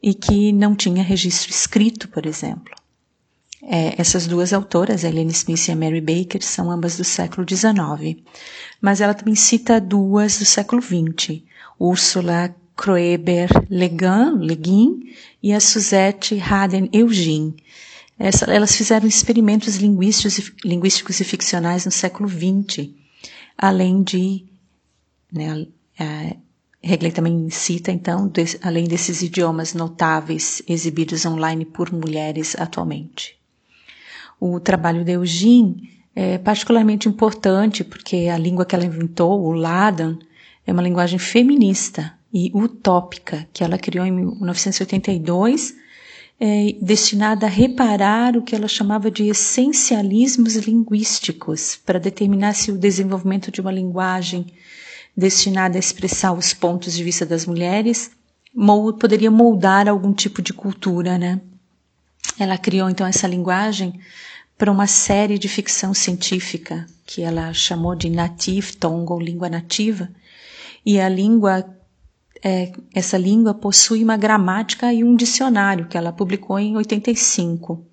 e 0.03 0.15
que 0.15 0.51
não 0.51 0.75
tinha 0.75 1.03
registro 1.03 1.51
escrito, 1.51 2.09
por 2.09 2.25
exemplo. 2.25 2.75
É, 3.63 3.95
essas 4.01 4.27
duas 4.27 4.55
autoras, 4.55 5.05
a 5.05 5.09
Helene 5.09 5.33
Smith 5.33 5.69
e 5.69 5.73
a 5.73 5.77
Mary 5.77 6.01
Baker, 6.01 6.43
são 6.43 6.71
ambas 6.71 6.97
do 6.97 7.05
século 7.05 7.47
XIX, 7.47 8.23
mas 8.81 9.03
ela 9.03 9.13
também 9.13 9.35
cita 9.35 9.79
duas 9.79 10.39
do 10.39 10.47
século 10.47 10.81
XX, 10.81 11.43
Úrsula 11.79 12.57
Kroeber 12.83 13.49
Legan, 13.71 14.39
Leguin 14.41 15.15
e 15.41 15.53
a 15.53 15.61
Suzette 15.61 16.41
Haden 16.41 16.91
Eugene. 16.93 17.55
Essa, 18.19 18.53
elas 18.53 18.75
fizeram 18.75 19.07
experimentos 19.07 19.77
linguísticos 19.77 20.39
e, 20.39 20.53
linguísticos 20.65 21.21
e 21.21 21.25
ficcionais 21.25 21.85
no 21.85 21.93
século 21.93 22.29
XX, 22.29 22.91
além 23.57 24.03
de. 24.03 24.45
Né, 25.33 25.69
a, 25.97 26.37
Hegel 26.83 27.13
também 27.13 27.49
cita, 27.51 27.93
então, 27.93 28.29
além 28.61 28.89
desses 28.89 29.23
idiomas 29.23 29.73
notáveis 29.73 30.61
exibidos 30.69 31.25
online 31.25 31.65
por 31.65 31.93
mulheres 31.93 32.57
atualmente. 32.59 33.39
O 34.41 34.59
trabalho 34.59 35.05
de 35.05 35.13
Eugene 35.13 35.89
é 36.17 36.37
particularmente 36.39 37.09
importante 37.09 37.85
porque 37.85 38.29
a 38.29 38.37
língua 38.37 38.67
que 38.67 38.75
ela 38.75 38.85
inventou, 38.85 39.41
o 39.41 39.53
Ladan, 39.53 40.19
é 40.67 40.73
uma 40.73 40.83
linguagem 40.83 41.21
feminista, 41.21 42.13
e 42.33 42.51
utópica 42.55 43.47
que 43.53 43.63
ela 43.63 43.79
criou 43.79 44.07
em 44.07 44.11
1982, 44.11 45.75
é, 46.41 46.75
destinada 46.81 47.47
a 47.47 47.49
reparar 47.49 48.37
o 48.37 48.43
que 48.43 48.55
ela 48.55 48.67
chamava 48.67 49.11
de 49.11 49.29
essencialismos 49.29 50.57
linguísticos, 50.57 51.79
para 51.85 52.01
determinar 52.01 52.55
se 52.55 52.73
o 52.73 52.79
desenvolvimento 52.79 53.51
de 53.51 53.61
uma 53.61 53.71
linguagem 53.71 54.47
destinada 55.17 55.77
a 55.77 55.81
expressar 55.81 56.33
os 56.33 56.55
pontos 56.55 56.95
de 56.95 57.05
vista 57.05 57.27
das 57.27 57.45
mulheres 57.47 58.11
mold, 58.55 58.99
poderia 58.99 59.31
moldar 59.31 59.89
algum 59.89 60.13
tipo 60.13 60.43
de 60.43 60.53
cultura, 60.53 61.19
né? 61.19 61.41
Ela 62.39 62.59
criou 62.59 62.89
então 62.89 63.07
essa 63.07 63.27
linguagem 63.27 64.01
para 64.57 64.71
uma 64.71 64.87
série 64.87 65.39
de 65.39 65.49
ficção 65.49 65.93
científica 65.95 66.87
que 67.05 67.23
ela 67.23 67.53
chamou 67.53 67.95
de 67.95 68.09
native 68.09 68.77
tongue 68.77 69.13
ou 69.13 69.21
língua 69.21 69.49
nativa, 69.49 70.09
e 70.85 71.01
a 71.01 71.09
língua 71.09 71.65
é, 72.43 72.73
essa 72.93 73.17
língua 73.17 73.55
possui 73.55 74.03
uma 74.03 74.17
gramática 74.17 74.93
e 74.93 75.05
um 75.05 75.15
dicionário 75.15 75.87
que 75.87 75.97
ela 75.97 76.13
publicou 76.13 76.59
em 76.59 76.77
85. 76.77 77.87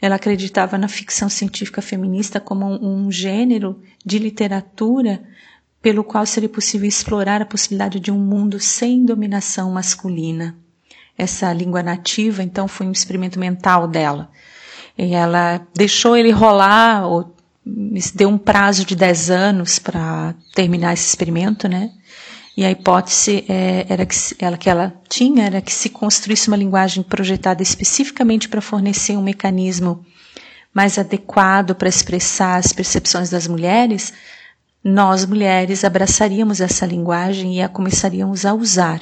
Ela 0.00 0.16
acreditava 0.16 0.76
na 0.76 0.88
ficção 0.88 1.28
científica 1.28 1.80
feminista 1.80 2.40
como 2.40 2.66
um, 2.66 3.06
um 3.06 3.12
gênero 3.12 3.80
de 4.04 4.18
literatura 4.18 5.22
pelo 5.80 6.02
qual 6.02 6.26
seria 6.26 6.48
possível 6.48 6.88
explorar 6.88 7.40
a 7.40 7.46
possibilidade 7.46 8.00
de 8.00 8.10
um 8.10 8.18
mundo 8.18 8.58
sem 8.58 9.04
dominação 9.04 9.70
masculina. 9.70 10.56
Essa 11.16 11.52
língua 11.52 11.82
nativa, 11.82 12.42
então, 12.42 12.66
foi 12.66 12.86
um 12.86 12.92
experimento 12.92 13.38
mental 13.38 13.86
dela. 13.86 14.30
E 14.98 15.14
ela 15.14 15.64
deixou 15.74 16.16
ele 16.16 16.30
rolar, 16.30 17.06
ou 17.06 17.34
deu 18.14 18.28
um 18.28 18.38
prazo 18.38 18.84
de 18.84 18.96
10 18.96 19.30
anos 19.30 19.78
para 19.78 20.34
terminar 20.54 20.94
esse 20.94 21.06
experimento, 21.06 21.68
né? 21.68 21.92
E 22.56 22.64
a 22.64 22.70
hipótese 22.70 23.44
é, 23.48 23.84
era 23.88 24.06
que 24.06 24.16
ela, 24.38 24.56
que 24.56 24.70
ela 24.70 24.94
tinha 25.08 25.44
era 25.44 25.60
que 25.60 25.72
se 25.72 25.88
construísse 25.88 26.48
uma 26.48 26.56
linguagem 26.56 27.02
projetada 27.02 27.62
especificamente 27.62 28.48
para 28.48 28.60
fornecer 28.60 29.16
um 29.16 29.22
mecanismo 29.22 30.04
mais 30.72 30.98
adequado 30.98 31.74
para 31.74 31.88
expressar 31.88 32.56
as 32.56 32.72
percepções 32.72 33.30
das 33.30 33.46
mulheres, 33.46 34.12
nós 34.82 35.24
mulheres 35.24 35.84
abraçaríamos 35.84 36.60
essa 36.60 36.84
linguagem 36.84 37.56
e 37.56 37.62
a 37.62 37.68
começaríamos 37.68 38.44
a 38.44 38.52
usar. 38.52 39.00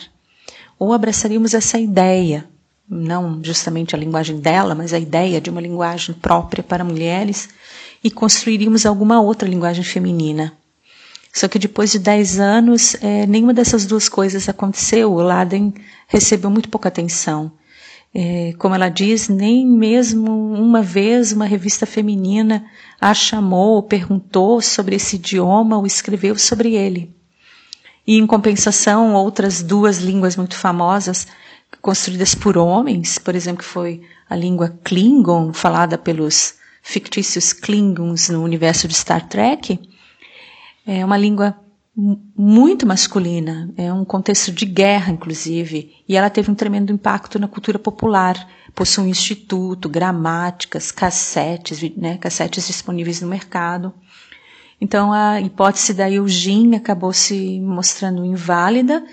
Ou 0.79 0.93
abraçaríamos 0.93 1.55
essa 1.55 1.79
ideia, 1.79 2.49
não 2.89 3.43
justamente 3.43 3.95
a 3.95 3.99
linguagem 3.99 4.39
dela, 4.39 4.75
mas 4.75 4.93
a 4.93 4.99
ideia 4.99 5.41
de 5.41 5.51
uma 5.51 5.61
linguagem 5.61 6.15
própria 6.15 6.63
para 6.63 6.85
mulheres, 6.85 7.49
e 8.05 8.11
construiríamos 8.11 8.85
alguma 8.85 9.21
outra 9.21 9.49
linguagem 9.49 9.85
feminina. 9.85 10.53
Só 11.33 11.49
que 11.49 11.59
depois 11.59 11.91
de 11.93 11.99
10 11.99 12.39
anos, 12.39 12.95
é, 13.01 13.27
nenhuma 13.27 13.55
dessas 13.55 13.87
duas 13.87 14.09
coisas 14.09 14.49
aconteceu. 14.49 15.13
O 15.13 15.23
Laden 15.23 15.73
recebeu 16.07 16.51
muito 16.51 16.69
pouca 16.69 16.89
atenção. 16.89 17.53
É, 18.15 18.53
como 18.59 18.75
ela 18.75 18.91
diz, 18.91 19.29
nem 19.29 19.67
mesmo 19.67 20.31
uma 20.53 20.83
vez 20.83 21.33
uma 21.33 21.47
revista 21.47 21.87
feminina 21.87 22.63
a 23.01 23.15
chamou, 23.15 23.83
perguntou 23.83 24.61
sobre 24.61 24.97
esse 24.97 25.17
idioma 25.17 25.79
ou 25.79 25.87
escreveu 25.87 26.39
sobre 26.39 26.75
ele. 26.75 27.17
E 28.07 28.19
em 28.19 28.27
compensação, 28.27 29.15
outras 29.15 29.63
duas 29.63 29.99
línguas 29.99 30.37
muito 30.37 30.57
famosas, 30.57 31.27
construídas 31.81 32.35
por 32.35 32.59
homens, 32.59 33.17
por 33.19 33.35
exemplo, 33.35 33.63
que 33.65 33.71
foi 33.71 34.03
a 34.29 34.37
língua 34.37 34.77
Klingon, 34.85 35.55
falada 35.55 35.97
pelos 35.97 36.55
fictícios 36.83 37.55
Klingons 37.55 38.29
no 38.29 38.43
universo 38.43 38.87
de 38.87 38.95
Star 38.95 39.27
Trek, 39.27 39.79
é 40.87 41.05
uma 41.05 41.17
língua 41.17 41.57
muito 41.95 42.87
masculina, 42.87 43.71
é 43.77 43.93
um 43.93 44.05
contexto 44.05 44.51
de 44.51 44.65
guerra, 44.65 45.13
inclusive, 45.13 45.93
e 46.09 46.17
ela 46.17 46.31
teve 46.31 46.51
um 46.51 46.55
tremendo 46.55 46.91
impacto 46.91 47.39
na 47.39 47.47
cultura 47.47 47.79
popular. 47.79 48.49
Possui 48.75 49.05
um 49.05 49.09
instituto, 49.09 49.89
gramáticas, 49.89 50.91
cassetes, 50.91 51.83
né, 51.97 52.17
cassetes 52.17 52.67
disponíveis 52.67 53.21
no 53.21 53.29
mercado. 53.29 53.93
Então 54.81 55.13
a 55.13 55.41
hipótese 55.41 55.93
da 55.93 56.11
Eugene 56.11 56.77
acabou 56.77 57.13
se 57.13 57.61
mostrando 57.61 58.25
inválida 58.25 59.05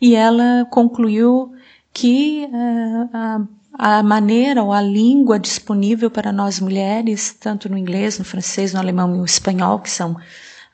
e 0.00 0.14
ela 0.14 0.64
concluiu 0.70 1.52
que 1.92 2.46
uh, 2.46 3.48
a, 3.76 3.98
a 3.98 4.02
maneira 4.02 4.62
ou 4.62 4.72
a 4.72 4.80
língua 4.80 5.38
disponível 5.38 6.10
para 6.10 6.32
nós 6.32 6.60
mulheres, 6.60 7.36
tanto 7.38 7.68
no 7.68 7.76
inglês, 7.76 8.18
no 8.18 8.24
francês, 8.24 8.72
no 8.72 8.78
alemão 8.78 9.12
e 9.14 9.18
no 9.18 9.24
espanhol, 9.24 9.80
que 9.80 9.90
são 9.90 10.16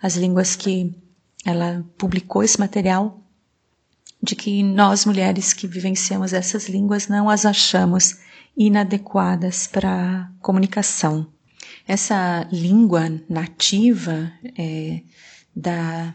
as 0.04 0.16
línguas 0.16 0.54
que 0.54 0.94
ela 1.46 1.82
publicou 1.96 2.42
esse 2.42 2.60
material 2.60 3.22
de 4.22 4.36
que 4.36 4.62
nós 4.62 5.06
mulheres 5.06 5.54
que 5.54 5.66
vivenciamos 5.66 6.34
essas 6.34 6.68
línguas 6.68 7.08
não 7.08 7.30
as 7.30 7.46
achamos 7.46 8.18
inadequadas 8.54 9.66
para 9.66 10.30
comunicação. 10.42 11.26
Essa 11.88 12.46
língua 12.52 13.18
nativa 13.30 14.30
é, 14.58 15.00
da 15.56 16.12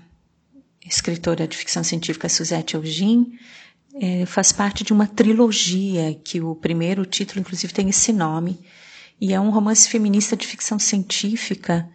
escritora 0.86 1.47
de 1.47 1.58
ficção 1.58 1.84
científica 1.84 2.30
Suzette 2.30 2.75
Eugene 2.75 3.39
é, 3.95 4.23
faz 4.28 4.52
parte 4.52 4.84
de 4.84 4.93
uma 4.93 5.08
trilogia 5.08 6.13
que 6.23 6.39
o 6.39 6.54
primeiro 6.54 7.08
título, 7.08 7.39
inclusive, 7.39 7.73
tem 7.73 7.89
esse 7.89 8.13
nome 8.13 8.60
e 9.19 9.34
é 9.34 9.41
um 9.41 9.49
romance 9.49 9.89
feminista 9.89 10.38
de 10.38 10.45
ficção 10.45 10.78
científica 10.78 11.89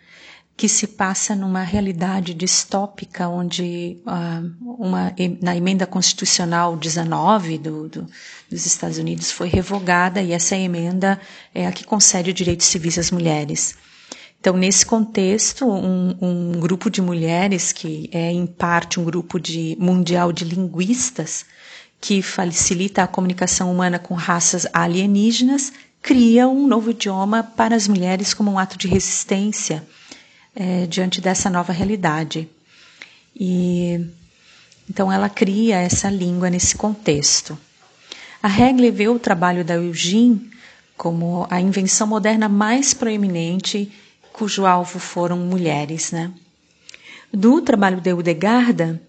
que 0.56 0.68
se 0.68 0.86
passa 0.86 1.34
numa 1.34 1.62
realidade 1.62 2.32
distópica 2.32 3.28
onde 3.28 3.98
uh, 4.06 4.52
uma, 4.80 5.12
na 5.42 5.56
emenda 5.56 5.86
constitucional 5.86 6.76
19 6.76 7.58
do, 7.58 7.88
do, 7.88 8.06
dos 8.48 8.64
Estados 8.64 8.98
Unidos 8.98 9.32
foi 9.32 9.48
revogada 9.48 10.22
e 10.22 10.32
essa 10.32 10.56
emenda 10.56 11.20
é 11.52 11.66
a 11.66 11.72
que 11.72 11.84
concede 11.84 12.32
direitos 12.32 12.66
civis 12.66 12.98
às 12.98 13.10
mulheres. 13.10 13.76
Então, 14.38 14.56
nesse 14.56 14.84
contexto, 14.86 15.66
um, 15.66 16.16
um 16.20 16.60
grupo 16.60 16.90
de 16.90 17.00
mulheres, 17.00 17.72
que 17.72 18.10
é 18.12 18.30
em 18.30 18.46
parte 18.46 19.00
um 19.00 19.04
grupo 19.04 19.40
de, 19.40 19.76
mundial 19.80 20.32
de 20.32 20.44
linguistas, 20.44 21.46
que 21.98 22.20
facilita 22.20 23.02
a 23.02 23.08
comunicação 23.08 23.72
humana 23.72 23.98
com 23.98 24.14
raças 24.14 24.66
alienígenas, 24.72 25.72
cria 26.02 26.46
um 26.46 26.66
novo 26.66 26.90
idioma 26.90 27.42
para 27.42 27.74
as 27.74 27.88
mulheres 27.88 28.34
como 28.34 28.52
um 28.52 28.58
ato 28.58 28.76
de 28.76 28.86
resistência 28.86 29.82
é, 30.54 30.86
diante 30.86 31.20
dessa 31.20 31.50
nova 31.50 31.72
realidade. 31.72 32.48
E 33.34 34.00
então 34.88 35.10
ela 35.10 35.28
cria 35.28 35.78
essa 35.78 36.10
língua 36.10 36.50
nesse 36.50 36.76
contexto. 36.76 37.58
A 38.42 38.48
Hegel 38.48 38.92
vê 38.92 39.08
o 39.08 39.18
trabalho 39.18 39.64
da 39.64 39.74
Eugene 39.74 40.50
como 40.96 41.46
a 41.50 41.60
invenção 41.60 42.06
moderna 42.06 42.48
mais 42.48 42.94
proeminente 42.94 43.90
cujo 44.32 44.66
alvo 44.66 44.98
foram 44.98 45.38
mulheres, 45.38 46.12
né? 46.12 46.30
Do 47.32 47.60
trabalho 47.60 48.00
de 48.00 48.10
Eudegarda, 48.10 49.00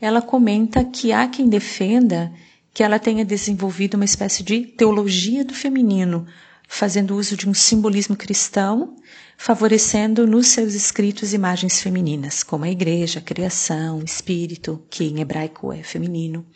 ela 0.00 0.22
comenta 0.22 0.84
que 0.84 1.12
há 1.12 1.26
quem 1.26 1.48
defenda 1.48 2.32
que 2.74 2.82
ela 2.82 2.98
tenha 2.98 3.24
desenvolvido 3.24 3.94
uma 3.94 4.04
espécie 4.04 4.42
de 4.42 4.60
teologia 4.60 5.44
do 5.44 5.54
feminino, 5.54 6.26
fazendo 6.74 7.14
uso 7.14 7.36
de 7.36 7.46
um 7.46 7.52
simbolismo 7.52 8.16
cristão 8.16 8.96
favorecendo 9.36 10.26
nos 10.26 10.46
seus 10.46 10.72
escritos 10.72 11.34
imagens 11.34 11.82
femininas, 11.82 12.42
como 12.42 12.64
a 12.64 12.70
igreja, 12.70 13.18
a 13.18 13.22
criação, 13.22 14.02
espírito, 14.02 14.82
que 14.88 15.04
em 15.04 15.20
hebraico 15.20 15.70
é 15.70 15.82
feminino. 15.82 16.46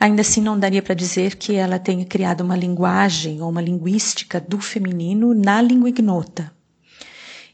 Ainda 0.00 0.22
assim, 0.22 0.40
não 0.40 0.58
daria 0.58 0.82
para 0.82 0.92
dizer 0.92 1.36
que 1.36 1.54
ela 1.54 1.78
tenha 1.78 2.04
criado 2.04 2.40
uma 2.40 2.56
linguagem 2.56 3.40
ou 3.40 3.48
uma 3.48 3.62
linguística 3.62 4.40
do 4.40 4.60
feminino 4.60 5.32
na 5.32 5.62
língua 5.62 5.88
ignota. 5.88 6.52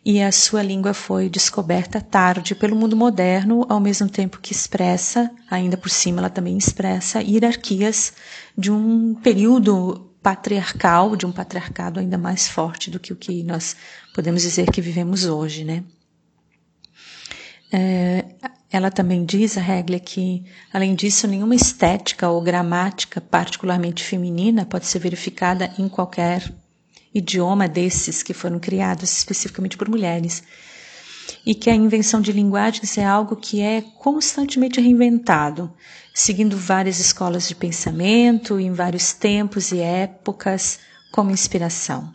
E 0.03 0.23
a 0.23 0.33
sua 0.33 0.62
língua 0.62 0.94
foi 0.94 1.29
descoberta 1.29 2.01
tarde 2.01 2.55
pelo 2.55 2.77
mundo 2.77 2.97
moderno, 2.97 3.66
ao 3.68 3.79
mesmo 3.79 4.09
tempo 4.09 4.40
que 4.40 4.53
expressa, 4.53 5.31
ainda 5.51 5.77
por 5.77 5.90
cima, 5.90 6.20
ela 6.20 6.31
também 6.31 6.57
expressa 6.57 7.23
hierarquias 7.23 8.14
de 8.57 8.70
um 8.70 9.14
período 9.14 10.13
patriarcal, 10.25 11.15
de 11.15 11.27
um 11.27 11.31
patriarcado 11.31 12.01
ainda 12.01 12.17
mais 12.17 12.49
forte 12.49 12.91
do 12.91 12.99
que 12.99 13.13
o 13.13 13.17
que 13.17 13.43
nós 13.43 13.77
podemos 14.15 14.41
dizer 14.41 14.71
que 14.71 14.81
vivemos 14.81 15.27
hoje, 15.27 15.65
né? 15.65 15.85
É, 17.71 18.25
ela 18.73 18.91
também 18.91 19.23
diz, 19.23 19.59
a 19.59 19.61
Hegel, 19.61 20.01
que, 20.01 20.43
além 20.73 20.95
disso, 20.95 21.29
nenhuma 21.29 21.55
estética 21.55 22.31
ou 22.31 22.41
gramática 22.41 23.21
particularmente 23.21 24.03
feminina 24.03 24.65
pode 24.65 24.87
ser 24.87 24.99
verificada 24.99 25.71
em 25.79 25.91
qualquer 25.91 26.51
idioma 27.13 27.69
desses 27.69 28.23
que 28.23 28.33
foram 28.33 28.59
criados 28.59 29.13
especificamente 29.13 29.77
por 29.77 29.91
mulheres. 29.91 30.43
E 31.46 31.54
que 31.54 31.68
a 31.68 31.74
invenção 31.74 32.20
de 32.20 32.33
linguagens 32.33 32.96
é 32.96 33.04
algo 33.04 33.37
que 33.37 33.61
é 33.61 33.83
constantemente 33.98 34.80
reinventado, 34.80 35.72
seguindo 36.14 36.57
várias 36.57 36.98
escolas 36.98 37.46
de 37.46 37.54
pensamento 37.54 38.59
em 38.59 38.72
vários 38.72 39.12
tempos 39.12 39.70
e 39.72 39.80
épocas 39.80 40.78
como 41.12 41.30
inspiração. 41.30 42.14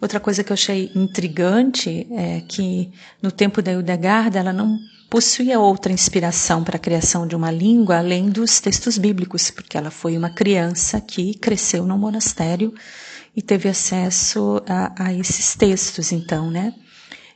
Outra 0.00 0.20
coisa 0.20 0.44
que 0.44 0.52
eu 0.52 0.54
achei 0.54 0.92
intrigante 0.94 2.06
é 2.10 2.42
que 2.46 2.92
no 3.22 3.32
tempo 3.32 3.62
da 3.62 3.72
Hildegard 3.72 4.36
ela 4.36 4.52
não 4.52 4.78
possuía 5.08 5.58
outra 5.58 5.92
inspiração 5.92 6.62
para 6.62 6.76
a 6.76 6.80
criação 6.80 7.26
de 7.26 7.34
uma 7.34 7.50
língua 7.50 7.98
além 7.98 8.28
dos 8.28 8.60
textos 8.60 8.98
bíblicos, 8.98 9.50
porque 9.50 9.78
ela 9.78 9.90
foi 9.90 10.16
uma 10.16 10.28
criança 10.28 11.00
que 11.00 11.34
cresceu 11.34 11.86
num 11.86 11.96
monastério 11.96 12.74
e 13.34 13.40
teve 13.40 13.68
acesso 13.68 14.62
a, 14.68 15.06
a 15.06 15.14
esses 15.14 15.54
textos, 15.54 16.12
então, 16.12 16.50
né? 16.50 16.74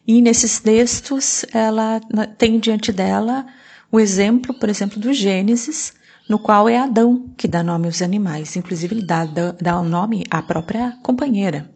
E 0.06 0.20
nesses 0.20 0.60
textos 0.60 1.44
ela 1.52 2.00
tem 2.38 2.58
diante 2.58 2.92
dela 2.92 3.46
o 3.92 3.98
exemplo, 3.98 4.54
por 4.54 4.68
exemplo, 4.68 4.98
do 5.00 5.12
Gênesis, 5.12 5.92
no 6.28 6.38
qual 6.38 6.68
é 6.68 6.78
Adão 6.78 7.28
que 7.36 7.48
dá 7.48 7.62
nome 7.62 7.86
aos 7.86 8.00
animais. 8.00 8.56
Inclusive, 8.56 8.94
ele 8.94 9.04
dá, 9.04 9.24
dá, 9.24 9.52
dá 9.52 9.82
nome 9.82 10.24
à 10.30 10.40
própria 10.40 10.96
companheira. 11.02 11.68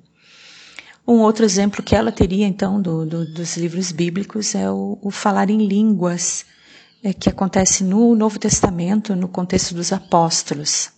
Um 1.06 1.20
outro 1.20 1.44
exemplo 1.44 1.82
que 1.82 1.94
ela 1.94 2.10
teria, 2.10 2.46
então, 2.46 2.80
do, 2.80 3.04
do, 3.04 3.26
dos 3.34 3.56
livros 3.56 3.92
bíblicos 3.92 4.54
é 4.54 4.70
o, 4.70 4.96
o 5.02 5.10
falar 5.10 5.50
em 5.50 5.66
línguas, 5.66 6.46
é, 7.02 7.12
que 7.12 7.28
acontece 7.28 7.84
no 7.84 8.14
Novo 8.14 8.38
Testamento, 8.38 9.14
no 9.14 9.28
contexto 9.28 9.74
dos 9.74 9.92
apóstolos. 9.92 10.90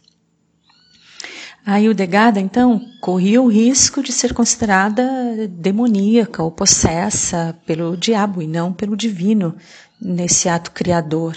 A 1.67 1.81
Hildegada, 1.81 2.39
então, 2.39 2.81
corria 3.01 3.43
o 3.43 3.49
risco 3.49 4.01
de 4.01 4.13
ser 4.13 4.33
considerada 4.33 5.49
demoníaca 5.49 6.41
ou 6.41 6.49
possessa 6.49 7.59
pelo 7.67 7.97
diabo 7.97 8.41
e 8.41 8.47
não 8.47 8.73
pelo 8.73 8.97
divino, 8.97 9.57
nesse 10.01 10.49
ato 10.49 10.71
criador. 10.71 11.35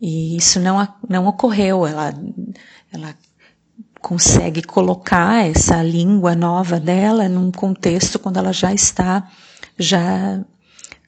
E 0.00 0.36
isso 0.36 0.58
não, 0.58 0.88
não 1.08 1.28
ocorreu. 1.28 1.86
Ela, 1.86 2.12
ela 2.92 3.14
consegue 4.00 4.64
colocar 4.64 5.46
essa 5.46 5.80
língua 5.80 6.34
nova 6.34 6.80
dela 6.80 7.28
num 7.28 7.52
contexto 7.52 8.18
quando 8.18 8.38
ela 8.38 8.52
já 8.52 8.74
está, 8.74 9.30
já 9.78 10.44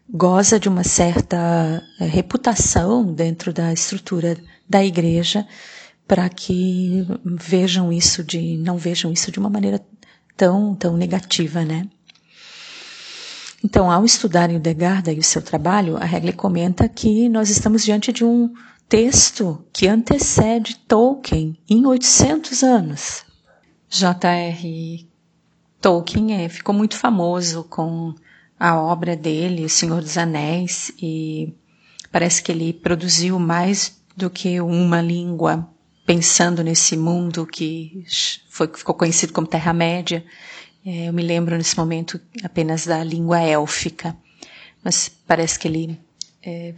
goza 0.09 0.61
de 0.61 0.68
uma 0.68 0.85
certa 0.85 1.83
eh, 1.98 2.05
reputação 2.07 3.05
dentro 3.05 3.53
da 3.53 3.72
estrutura 3.72 4.38
da 4.68 4.85
igreja 4.85 5.44
para 6.09 6.29
que 6.31 7.07
vejam 7.23 7.92
isso 7.92 8.25
de 8.25 8.57
não 8.57 8.79
vejam 8.79 9.12
isso 9.12 9.31
de 9.31 9.38
uma 9.38 9.51
maneira 9.51 9.85
tão 10.35 10.75
tão 10.75 10.97
negativa, 10.97 11.64
né? 11.64 11.87
Então, 13.62 13.90
ao 13.90 14.05
estudar 14.05 14.51
o 14.51 14.59
Degarda 14.59 15.12
e 15.12 15.18
o 15.18 15.23
seu 15.23 15.42
trabalho, 15.42 15.97
a 15.97 16.07
Hegel 16.07 16.33
comenta 16.33 16.88
que 16.88 17.29
nós 17.29 17.51
estamos 17.51 17.85
diante 17.85 18.12
de 18.12 18.25
um 18.25 18.53
texto 18.88 19.62
que 19.73 19.87
antecede 19.87 20.79
Tolkien 20.87 21.59
em 21.68 21.85
800 21.85 22.62
anos. 22.62 23.25
J.R. 23.90 25.09
Tolkien 25.81 26.35
é, 26.44 26.49
ficou 26.49 26.75
muito 26.75 26.97
famoso 26.97 27.64
com 27.64 28.14
a 28.59 28.81
obra 28.81 29.16
dele, 29.16 29.64
O 29.64 29.68
Senhor 29.68 30.01
dos 30.01 30.16
Anéis, 30.16 30.92
e 31.01 31.53
parece 32.12 32.42
que 32.42 32.53
ele 32.53 32.73
produziu 32.73 33.38
mais 33.40 34.01
do 34.16 34.31
que 34.31 34.61
uma 34.61 35.03
língua 35.03 35.68
pensando 36.09 36.64
nesse 36.64 36.97
mundo 36.97 37.47
que 37.47 38.03
foi, 38.49 38.66
ficou 38.75 38.94
conhecido 38.94 39.31
como 39.31 39.47
Terra-média. 39.47 40.25
É, 40.85 41.11
eu 41.11 41.12
me 41.12 41.23
lembro 41.23 41.55
nesse 41.55 41.77
momento 41.77 42.18
apenas 42.42 42.87
da 42.87 43.05
língua 43.05 43.40
élfica, 43.40 44.16
mas 44.83 45.11
parece 45.27 45.59
que 45.59 45.68
ele 45.68 46.01
é, 46.42 46.75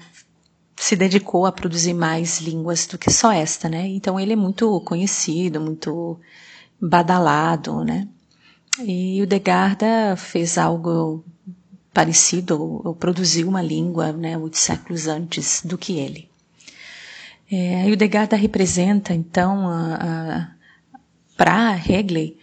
se 0.74 0.96
dedicou 0.96 1.46
a 1.46 1.52
produzir 1.52 1.94
mais 1.94 2.40
línguas 2.40 2.88
do 2.88 2.98
que 2.98 3.08
só 3.08 3.30
esta, 3.30 3.68
né? 3.68 3.86
Então 3.86 4.18
ele 4.18 4.32
é 4.32 4.36
muito 4.36 4.80
conhecido, 4.80 5.60
muito 5.60 6.18
badalado, 6.80 7.84
né? 7.84 8.08
E 8.80 9.22
o 9.22 9.28
Degarda 9.28 10.16
fez 10.16 10.58
algo 10.58 11.24
parecido, 11.94 12.60
ou, 12.60 12.96
produziu 12.96 13.46
uma 13.48 13.62
língua, 13.62 14.12
né, 14.12 14.36
muitos 14.36 14.60
séculos 14.60 15.06
antes 15.06 15.62
do 15.64 15.78
que 15.78 16.00
ele. 16.00 16.29
É, 17.50 17.88
e 17.88 17.92
o 17.92 17.96
Degarda 17.96 18.36
representa, 18.36 19.12
então, 19.12 19.66
para 21.36 21.76
Hegel, 21.76 22.34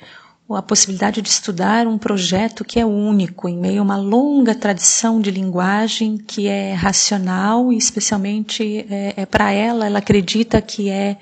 a 0.56 0.62
possibilidade 0.62 1.22
de 1.22 1.30
estudar 1.30 1.88
um 1.88 1.98
projeto 1.98 2.64
que 2.64 2.80
é 2.80 2.86
único 2.86 3.50
em 3.50 3.58
meio 3.58 3.82
a 3.82 3.84
uma 3.84 3.98
longa 3.98 4.56
tradição 4.56 5.20
de 5.20 5.30
linguagem 5.30 6.18
que 6.18 6.48
é 6.48 6.74
racional 6.74 7.72
e 7.74 7.78
especialmente 7.78 8.86
é, 8.90 9.14
é 9.18 9.26
para 9.26 9.52
ela, 9.52 9.86
ela 9.86 10.00
acredita 10.00 10.62
que 10.62 10.90
é 10.90 11.18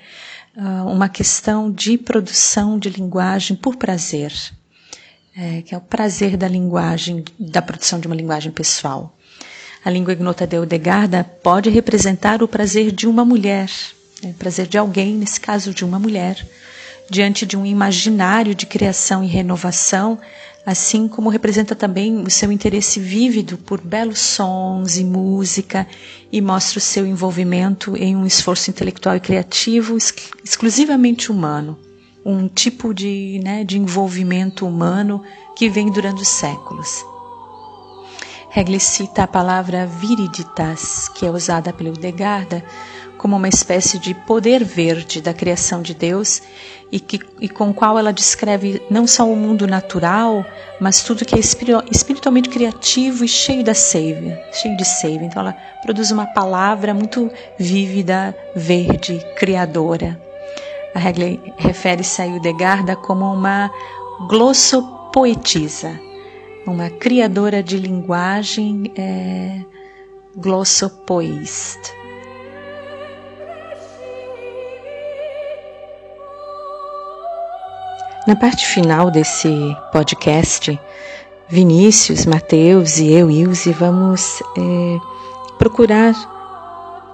uh, 0.56 0.88
uma 0.88 1.08
questão 1.08 1.70
de 1.70 1.98
produção 1.98 2.78
de 2.78 2.88
linguagem 2.88 3.56
por 3.56 3.76
prazer, 3.76 4.32
é, 5.36 5.62
que 5.62 5.74
é 5.74 5.78
o 5.78 5.80
prazer 5.80 6.36
da 6.36 6.46
linguagem, 6.46 7.24
da 7.38 7.60
produção 7.60 7.98
de 7.98 8.06
uma 8.06 8.16
linguagem 8.16 8.52
pessoal. 8.52 9.16
A 9.86 9.90
língua 9.90 10.14
ignota 10.14 10.48
de 10.48 10.56
Eudegarda 10.56 11.22
pode 11.22 11.70
representar 11.70 12.42
o 12.42 12.48
prazer 12.48 12.90
de 12.90 13.06
uma 13.06 13.24
mulher, 13.24 13.70
o 14.20 14.26
né, 14.26 14.34
prazer 14.36 14.66
de 14.66 14.76
alguém, 14.76 15.14
nesse 15.14 15.40
caso 15.40 15.72
de 15.72 15.84
uma 15.84 15.96
mulher, 15.96 16.44
diante 17.08 17.46
de 17.46 17.56
um 17.56 17.64
imaginário 17.64 18.52
de 18.52 18.66
criação 18.66 19.22
e 19.22 19.28
renovação, 19.28 20.18
assim 20.66 21.06
como 21.06 21.30
representa 21.30 21.76
também 21.76 22.18
o 22.18 22.28
seu 22.28 22.50
interesse 22.50 22.98
vívido 22.98 23.56
por 23.58 23.80
belos 23.80 24.18
sons 24.18 24.96
e 24.96 25.04
música 25.04 25.86
e 26.32 26.40
mostra 26.40 26.78
o 26.78 26.82
seu 26.82 27.06
envolvimento 27.06 27.96
em 27.96 28.16
um 28.16 28.26
esforço 28.26 28.68
intelectual 28.68 29.14
e 29.14 29.20
criativo 29.20 29.96
exclusivamente 30.44 31.30
humano, 31.30 31.78
um 32.24 32.48
tipo 32.48 32.92
de, 32.92 33.40
né, 33.40 33.62
de 33.62 33.78
envolvimento 33.78 34.66
humano 34.66 35.22
que 35.56 35.68
vem 35.68 35.92
durante 35.92 36.22
os 36.22 36.28
séculos. 36.28 37.04
Hegel 38.58 38.80
cita 38.80 39.24
a 39.24 39.26
palavra 39.26 39.84
viriditas, 39.84 41.10
que 41.10 41.26
é 41.26 41.30
usada 41.30 41.74
pelo 41.74 41.92
Degarda, 41.92 42.64
como 43.18 43.36
uma 43.36 43.50
espécie 43.50 43.98
de 43.98 44.14
poder 44.14 44.64
verde 44.64 45.20
da 45.20 45.34
criação 45.34 45.82
de 45.82 45.92
Deus 45.92 46.40
e, 46.90 46.98
que, 46.98 47.20
e 47.38 47.50
com 47.50 47.74
qual 47.74 47.98
ela 47.98 48.14
descreve 48.14 48.80
não 48.90 49.06
só 49.06 49.30
o 49.30 49.36
mundo 49.36 49.66
natural, 49.66 50.42
mas 50.80 51.02
tudo 51.02 51.26
que 51.26 51.34
é 51.34 51.38
espiritualmente 51.38 52.48
criativo 52.48 53.26
e 53.26 53.28
cheio 53.28 53.62
da 53.62 53.74
seiva, 53.74 54.38
cheio 54.54 54.74
de 54.74 54.86
seiva. 54.86 55.24
Então 55.24 55.42
ela 55.42 55.52
produz 55.82 56.10
uma 56.10 56.26
palavra 56.26 56.94
muito 56.94 57.30
vívida, 57.58 58.34
verde, 58.54 59.22
criadora. 59.36 60.18
A 60.94 60.98
Hegel 60.98 61.38
refere-se 61.58 62.22
a 62.22 62.26
Hildegarda 62.26 62.96
como 62.96 63.30
uma 63.30 63.70
glossopoetisa, 64.30 66.05
uma 66.66 66.90
criadora 66.90 67.62
de 67.62 67.78
linguagem 67.78 68.92
é, 68.96 69.60
glossopoist. 70.36 71.78
Na 78.26 78.34
parte 78.34 78.66
final 78.66 79.10
desse 79.10 79.48
podcast, 79.92 80.78
Vinícius, 81.48 82.26
Mateus 82.26 82.98
e 82.98 83.12
eu, 83.12 83.30
Ilse, 83.30 83.70
vamos 83.72 84.42
é, 84.58 84.98
procurar 85.58 86.12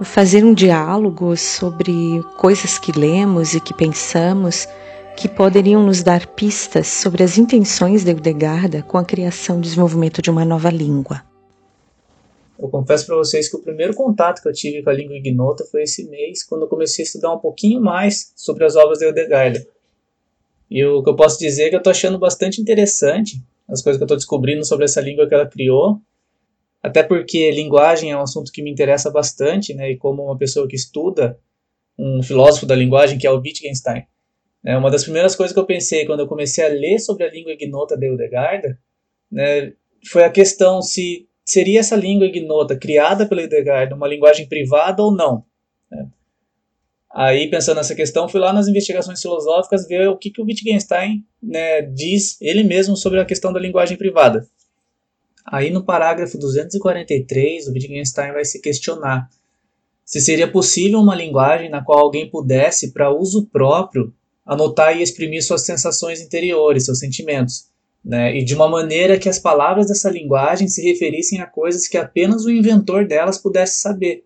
fazer 0.02 0.42
um 0.42 0.54
diálogo 0.54 1.36
sobre 1.36 2.24
coisas 2.38 2.78
que 2.78 2.92
lemos 2.92 3.54
e 3.54 3.60
que 3.60 3.74
pensamos 3.74 4.66
que 5.16 5.28
poderiam 5.28 5.84
nos 5.84 6.02
dar 6.02 6.26
pistas 6.26 6.86
sobre 6.86 7.22
as 7.22 7.38
intenções 7.38 8.04
de 8.04 8.10
Eudegarda 8.10 8.82
com 8.82 8.98
a 8.98 9.04
criação 9.04 9.58
e 9.58 9.62
desenvolvimento 9.62 10.20
de 10.20 10.30
uma 10.30 10.44
nova 10.44 10.70
língua. 10.70 11.22
Eu 12.58 12.68
confesso 12.68 13.06
para 13.06 13.16
vocês 13.16 13.48
que 13.48 13.56
o 13.56 13.62
primeiro 13.62 13.94
contato 13.94 14.40
que 14.40 14.48
eu 14.48 14.52
tive 14.52 14.82
com 14.82 14.90
a 14.90 14.92
língua 14.92 15.16
ignota 15.16 15.64
foi 15.64 15.82
esse 15.82 16.08
mês, 16.08 16.44
quando 16.44 16.62
eu 16.62 16.68
comecei 16.68 17.02
a 17.04 17.06
estudar 17.06 17.34
um 17.34 17.38
pouquinho 17.38 17.80
mais 17.80 18.32
sobre 18.36 18.64
as 18.64 18.76
obras 18.76 18.98
de 18.98 19.06
Eudegarda. 19.06 19.66
E 20.70 20.84
o 20.84 21.02
que 21.02 21.10
eu 21.10 21.16
posso 21.16 21.38
dizer 21.38 21.64
é 21.64 21.68
que 21.70 21.74
eu 21.74 21.78
estou 21.78 21.90
achando 21.90 22.18
bastante 22.18 22.60
interessante 22.60 23.42
as 23.68 23.82
coisas 23.82 23.98
que 23.98 24.02
eu 24.02 24.06
estou 24.06 24.16
descobrindo 24.16 24.64
sobre 24.64 24.84
essa 24.84 25.00
língua 25.00 25.26
que 25.26 25.34
ela 25.34 25.46
criou. 25.46 25.98
Até 26.82 27.02
porque 27.02 27.50
linguagem 27.50 28.10
é 28.10 28.16
um 28.16 28.22
assunto 28.22 28.50
que 28.50 28.62
me 28.62 28.70
interessa 28.70 29.10
bastante, 29.10 29.74
né? 29.74 29.90
E 29.92 29.96
como 29.96 30.24
uma 30.24 30.36
pessoa 30.36 30.66
que 30.66 30.76
estuda, 30.76 31.38
um 31.98 32.22
filósofo 32.22 32.66
da 32.66 32.74
linguagem 32.74 33.18
que 33.18 33.26
é 33.26 33.30
o 33.30 33.38
Wittgenstein, 33.38 34.04
né, 34.62 34.76
uma 34.76 34.90
das 34.90 35.04
primeiras 35.04 35.34
coisas 35.34 35.52
que 35.52 35.60
eu 35.60 35.66
pensei 35.66 36.06
quando 36.06 36.20
eu 36.20 36.28
comecei 36.28 36.64
a 36.64 36.68
ler 36.68 36.98
sobre 36.98 37.24
a 37.24 37.30
língua 37.30 37.52
ignota 37.52 37.96
de 37.96 38.06
Eudegarda, 38.06 38.78
né, 39.30 39.72
foi 40.10 40.24
a 40.24 40.30
questão 40.30 40.80
se 40.82 41.28
seria 41.44 41.80
essa 41.80 41.96
língua 41.96 42.26
ignota 42.26 42.76
criada 42.76 43.26
pela 43.26 43.42
Eudegarda 43.42 43.94
uma 43.94 44.08
linguagem 44.08 44.48
privada 44.48 45.02
ou 45.02 45.14
não. 45.14 45.44
Né? 45.90 46.08
Aí, 47.14 47.50
pensando 47.50 47.76
nessa 47.76 47.94
questão, 47.94 48.28
fui 48.28 48.40
lá 48.40 48.52
nas 48.52 48.68
investigações 48.68 49.20
filosóficas 49.20 49.86
ver 49.86 50.08
o 50.08 50.16
que, 50.16 50.30
que 50.30 50.40
o 50.40 50.44
Wittgenstein 50.44 51.24
né, 51.42 51.82
diz 51.82 52.40
ele 52.40 52.62
mesmo 52.62 52.96
sobre 52.96 53.20
a 53.20 53.24
questão 53.24 53.52
da 53.52 53.60
linguagem 53.60 53.98
privada. 53.98 54.46
Aí, 55.44 55.70
no 55.70 55.84
parágrafo 55.84 56.38
243, 56.38 57.66
o 57.66 57.72
Wittgenstein 57.72 58.32
vai 58.32 58.44
se 58.44 58.60
questionar 58.60 59.28
se 60.04 60.20
seria 60.20 60.50
possível 60.50 61.00
uma 61.00 61.14
linguagem 61.14 61.70
na 61.70 61.82
qual 61.82 62.00
alguém 62.00 62.28
pudesse, 62.28 62.92
para 62.92 63.14
uso 63.14 63.46
próprio, 63.46 64.12
anotar 64.52 64.96
e 64.96 65.02
exprimir 65.02 65.42
suas 65.44 65.62
sensações 65.62 66.20
interiores, 66.20 66.84
seus 66.84 66.98
sentimentos, 66.98 67.66
né? 68.04 68.36
e 68.36 68.44
de 68.44 68.54
uma 68.54 68.68
maneira 68.68 69.18
que 69.18 69.28
as 69.28 69.38
palavras 69.38 69.86
dessa 69.86 70.10
linguagem 70.10 70.68
se 70.68 70.82
referissem 70.82 71.40
a 71.40 71.46
coisas 71.46 71.88
que 71.88 71.96
apenas 71.96 72.44
o 72.44 72.50
inventor 72.50 73.06
delas 73.06 73.38
pudesse 73.38 73.80
saber. 73.80 74.24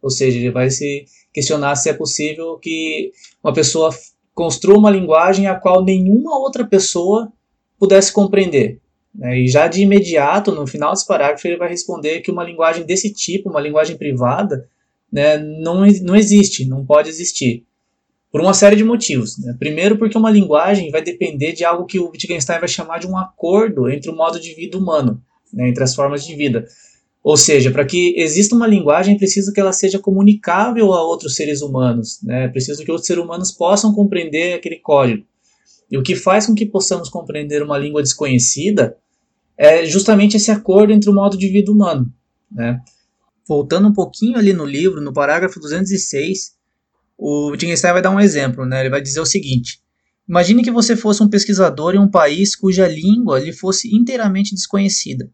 Ou 0.00 0.10
seja, 0.10 0.38
ele 0.38 0.50
vai 0.50 0.70
se 0.70 1.04
questionar 1.32 1.76
se 1.76 1.88
é 1.88 1.92
possível 1.92 2.58
que 2.58 3.12
uma 3.42 3.52
pessoa 3.52 3.90
construa 4.34 4.78
uma 4.78 4.90
linguagem 4.90 5.46
a 5.46 5.54
qual 5.54 5.84
nenhuma 5.84 6.38
outra 6.38 6.66
pessoa 6.66 7.32
pudesse 7.78 8.12
compreender. 8.12 8.80
Né? 9.14 9.40
E 9.40 9.48
já 9.48 9.68
de 9.68 9.82
imediato, 9.82 10.52
no 10.52 10.66
final 10.66 10.92
desse 10.92 11.06
parágrafo, 11.06 11.46
ele 11.46 11.56
vai 11.56 11.68
responder 11.68 12.20
que 12.20 12.30
uma 12.30 12.44
linguagem 12.44 12.84
desse 12.84 13.12
tipo, 13.12 13.50
uma 13.50 13.60
linguagem 13.60 13.96
privada, 13.96 14.68
né, 15.12 15.36
não, 15.36 15.86
não 16.02 16.16
existe, 16.16 16.66
não 16.66 16.84
pode 16.84 17.10
existir. 17.10 17.66
Por 18.32 18.40
uma 18.40 18.54
série 18.54 18.74
de 18.74 18.82
motivos. 18.82 19.36
Né? 19.38 19.54
Primeiro, 19.58 19.98
porque 19.98 20.16
uma 20.16 20.30
linguagem 20.30 20.90
vai 20.90 21.02
depender 21.02 21.52
de 21.52 21.64
algo 21.64 21.84
que 21.84 21.98
o 21.98 22.08
Wittgenstein 22.08 22.58
vai 22.58 22.68
chamar 22.68 22.98
de 22.98 23.06
um 23.06 23.16
acordo 23.16 23.90
entre 23.90 24.10
o 24.10 24.16
modo 24.16 24.40
de 24.40 24.54
vida 24.54 24.78
humano, 24.78 25.22
né, 25.52 25.68
entre 25.68 25.84
as 25.84 25.94
formas 25.94 26.26
de 26.26 26.34
vida. 26.34 26.66
Ou 27.22 27.36
seja, 27.36 27.70
para 27.70 27.84
que 27.84 28.14
exista 28.16 28.56
uma 28.56 28.66
linguagem, 28.66 29.14
é 29.14 29.18
preciso 29.18 29.52
que 29.52 29.60
ela 29.60 29.72
seja 29.72 29.98
comunicável 29.98 30.92
a 30.92 31.06
outros 31.06 31.36
seres 31.36 31.62
humanos, 31.62 32.18
né? 32.22 32.46
É 32.46 32.48
preciso 32.48 32.84
que 32.84 32.90
outros 32.90 33.06
seres 33.06 33.22
humanos 33.22 33.52
possam 33.52 33.94
compreender 33.94 34.54
aquele 34.54 34.76
código. 34.76 35.24
E 35.88 35.96
o 35.96 36.02
que 36.02 36.16
faz 36.16 36.46
com 36.46 36.54
que 36.54 36.66
possamos 36.66 37.08
compreender 37.08 37.62
uma 37.62 37.78
língua 37.78 38.02
desconhecida 38.02 38.96
é 39.56 39.84
justamente 39.86 40.36
esse 40.36 40.50
acordo 40.50 40.92
entre 40.92 41.08
o 41.08 41.14
modo 41.14 41.36
de 41.36 41.46
vida 41.46 41.70
humano, 41.70 42.12
né? 42.50 42.80
Voltando 43.46 43.86
um 43.86 43.92
pouquinho 43.92 44.36
ali 44.36 44.52
no 44.52 44.64
livro, 44.64 45.00
no 45.00 45.12
parágrafo 45.12 45.60
206, 45.60 46.54
o 47.22 47.50
Wittgenstein 47.50 47.92
vai 47.92 48.02
dar 48.02 48.10
um 48.10 48.18
exemplo, 48.18 48.66
né? 48.66 48.80
Ele 48.80 48.90
vai 48.90 49.00
dizer 49.00 49.20
o 49.20 49.26
seguinte: 49.26 49.80
Imagine 50.28 50.64
que 50.64 50.72
você 50.72 50.96
fosse 50.96 51.22
um 51.22 51.28
pesquisador 51.28 51.94
em 51.94 51.98
um 51.98 52.10
país 52.10 52.56
cuja 52.56 52.88
língua 52.88 53.38
lhe 53.38 53.52
fosse 53.52 53.94
inteiramente 53.94 54.54
desconhecida. 54.54 55.30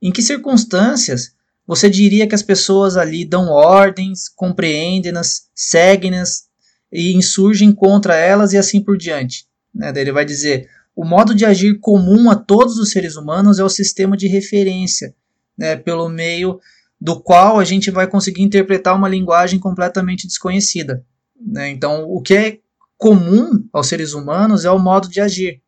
Em 0.00 0.12
que 0.12 0.22
circunstâncias 0.22 1.34
você 1.66 1.90
diria 1.90 2.28
que 2.28 2.34
as 2.34 2.44
pessoas 2.44 2.96
ali 2.96 3.24
dão 3.24 3.48
ordens, 3.48 4.28
compreendem-nas, 4.28 5.48
seguem-nas 5.52 6.44
e 6.92 7.16
insurgem 7.16 7.72
contra 7.72 8.14
elas 8.14 8.52
e 8.52 8.56
assim 8.56 8.80
por 8.80 8.96
diante? 8.96 9.46
Né? 9.74 9.92
Ele 9.96 10.12
vai 10.12 10.24
dizer: 10.24 10.68
o 10.94 11.04
modo 11.04 11.34
de 11.34 11.44
agir 11.44 11.80
comum 11.80 12.30
a 12.30 12.36
todos 12.36 12.78
os 12.78 12.90
seres 12.90 13.16
humanos 13.16 13.58
é 13.58 13.64
o 13.64 13.68
sistema 13.68 14.16
de 14.16 14.28
referência, 14.28 15.12
né? 15.58 15.74
pelo 15.74 16.08
meio 16.08 16.60
do 17.00 17.20
qual 17.20 17.58
a 17.58 17.64
gente 17.64 17.90
vai 17.90 18.06
conseguir 18.06 18.42
interpretar 18.42 18.94
uma 18.94 19.08
linguagem 19.08 19.58
completamente 19.58 20.28
desconhecida. 20.28 21.04
Né? 21.40 21.70
Então, 21.70 22.04
o 22.08 22.20
que 22.20 22.34
é 22.34 22.58
comum 22.98 23.64
aos 23.72 23.88
seres 23.88 24.12
humanos 24.12 24.64
é 24.64 24.70
o 24.70 24.78
modo 24.78 25.08
de 25.08 25.20
agir. 25.20 25.60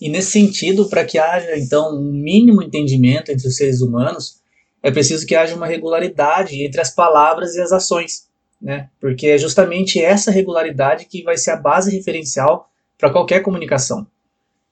E 0.00 0.08
nesse 0.08 0.30
sentido, 0.30 0.88
para 0.88 1.04
que 1.04 1.18
haja 1.18 1.58
então 1.58 1.94
um 1.94 2.12
mínimo 2.12 2.62
entendimento 2.62 3.30
entre 3.30 3.46
os 3.46 3.56
seres 3.56 3.80
humanos, 3.80 4.40
é 4.82 4.90
preciso 4.90 5.26
que 5.26 5.34
haja 5.34 5.54
uma 5.54 5.66
regularidade 5.66 6.62
entre 6.62 6.80
as 6.80 6.90
palavras 6.90 7.54
e 7.54 7.60
as 7.60 7.70
ações. 7.70 8.28
né? 8.60 8.88
Porque 9.00 9.26
é 9.26 9.38
justamente 9.38 10.02
essa 10.02 10.30
regularidade 10.30 11.06
que 11.06 11.22
vai 11.22 11.36
ser 11.36 11.50
a 11.50 11.56
base 11.56 11.94
referencial 11.94 12.70
para 12.98 13.10
qualquer 13.10 13.40
comunicação. 13.40 14.06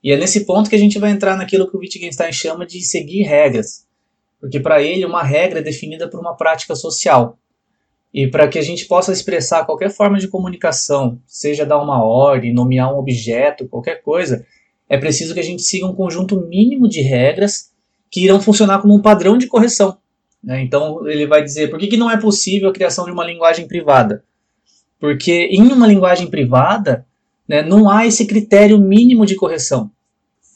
E 0.02 0.12
é 0.12 0.16
nesse 0.16 0.44
ponto 0.44 0.70
que 0.70 0.76
a 0.76 0.78
gente 0.78 0.98
vai 0.98 1.10
entrar 1.10 1.36
naquilo 1.36 1.68
que 1.68 1.76
o 1.76 1.80
Wittgenstein 1.80 2.32
chama 2.32 2.66
de 2.66 2.80
seguir 2.82 3.22
regras. 3.22 3.86
Porque 4.40 4.60
para 4.60 4.82
ele 4.82 5.04
uma 5.04 5.22
regra 5.22 5.58
é 5.58 5.62
definida 5.62 6.08
por 6.08 6.20
uma 6.20 6.36
prática 6.36 6.74
social. 6.74 7.38
E 8.12 8.26
para 8.26 8.48
que 8.48 8.58
a 8.58 8.62
gente 8.62 8.86
possa 8.86 9.12
expressar 9.12 9.66
qualquer 9.66 9.90
forma 9.90 10.18
de 10.18 10.28
comunicação, 10.28 11.20
seja 11.26 11.66
dar 11.66 11.82
uma 11.82 12.02
ordem, 12.02 12.54
nomear 12.54 12.92
um 12.92 12.98
objeto, 12.98 13.68
qualquer 13.68 14.02
coisa, 14.02 14.46
é 14.88 14.96
preciso 14.96 15.34
que 15.34 15.40
a 15.40 15.44
gente 15.44 15.62
siga 15.62 15.86
um 15.86 15.94
conjunto 15.94 16.40
mínimo 16.40 16.88
de 16.88 17.00
regras 17.00 17.70
que 18.10 18.24
irão 18.24 18.40
funcionar 18.40 18.80
como 18.80 18.94
um 18.94 19.02
padrão 19.02 19.36
de 19.36 19.46
correção. 19.46 19.98
Né? 20.42 20.62
Então 20.62 21.06
ele 21.06 21.26
vai 21.26 21.42
dizer 21.42 21.68
por 21.68 21.78
que, 21.78 21.88
que 21.88 21.96
não 21.96 22.10
é 22.10 22.18
possível 22.18 22.70
a 22.70 22.72
criação 22.72 23.04
de 23.04 23.10
uma 23.10 23.24
linguagem 23.24 23.68
privada? 23.68 24.24
Porque 24.98 25.48
em 25.50 25.62
uma 25.62 25.86
linguagem 25.86 26.28
privada 26.28 27.06
né, 27.46 27.62
não 27.62 27.90
há 27.90 28.06
esse 28.06 28.26
critério 28.26 28.78
mínimo 28.78 29.26
de 29.26 29.36
correção. 29.36 29.90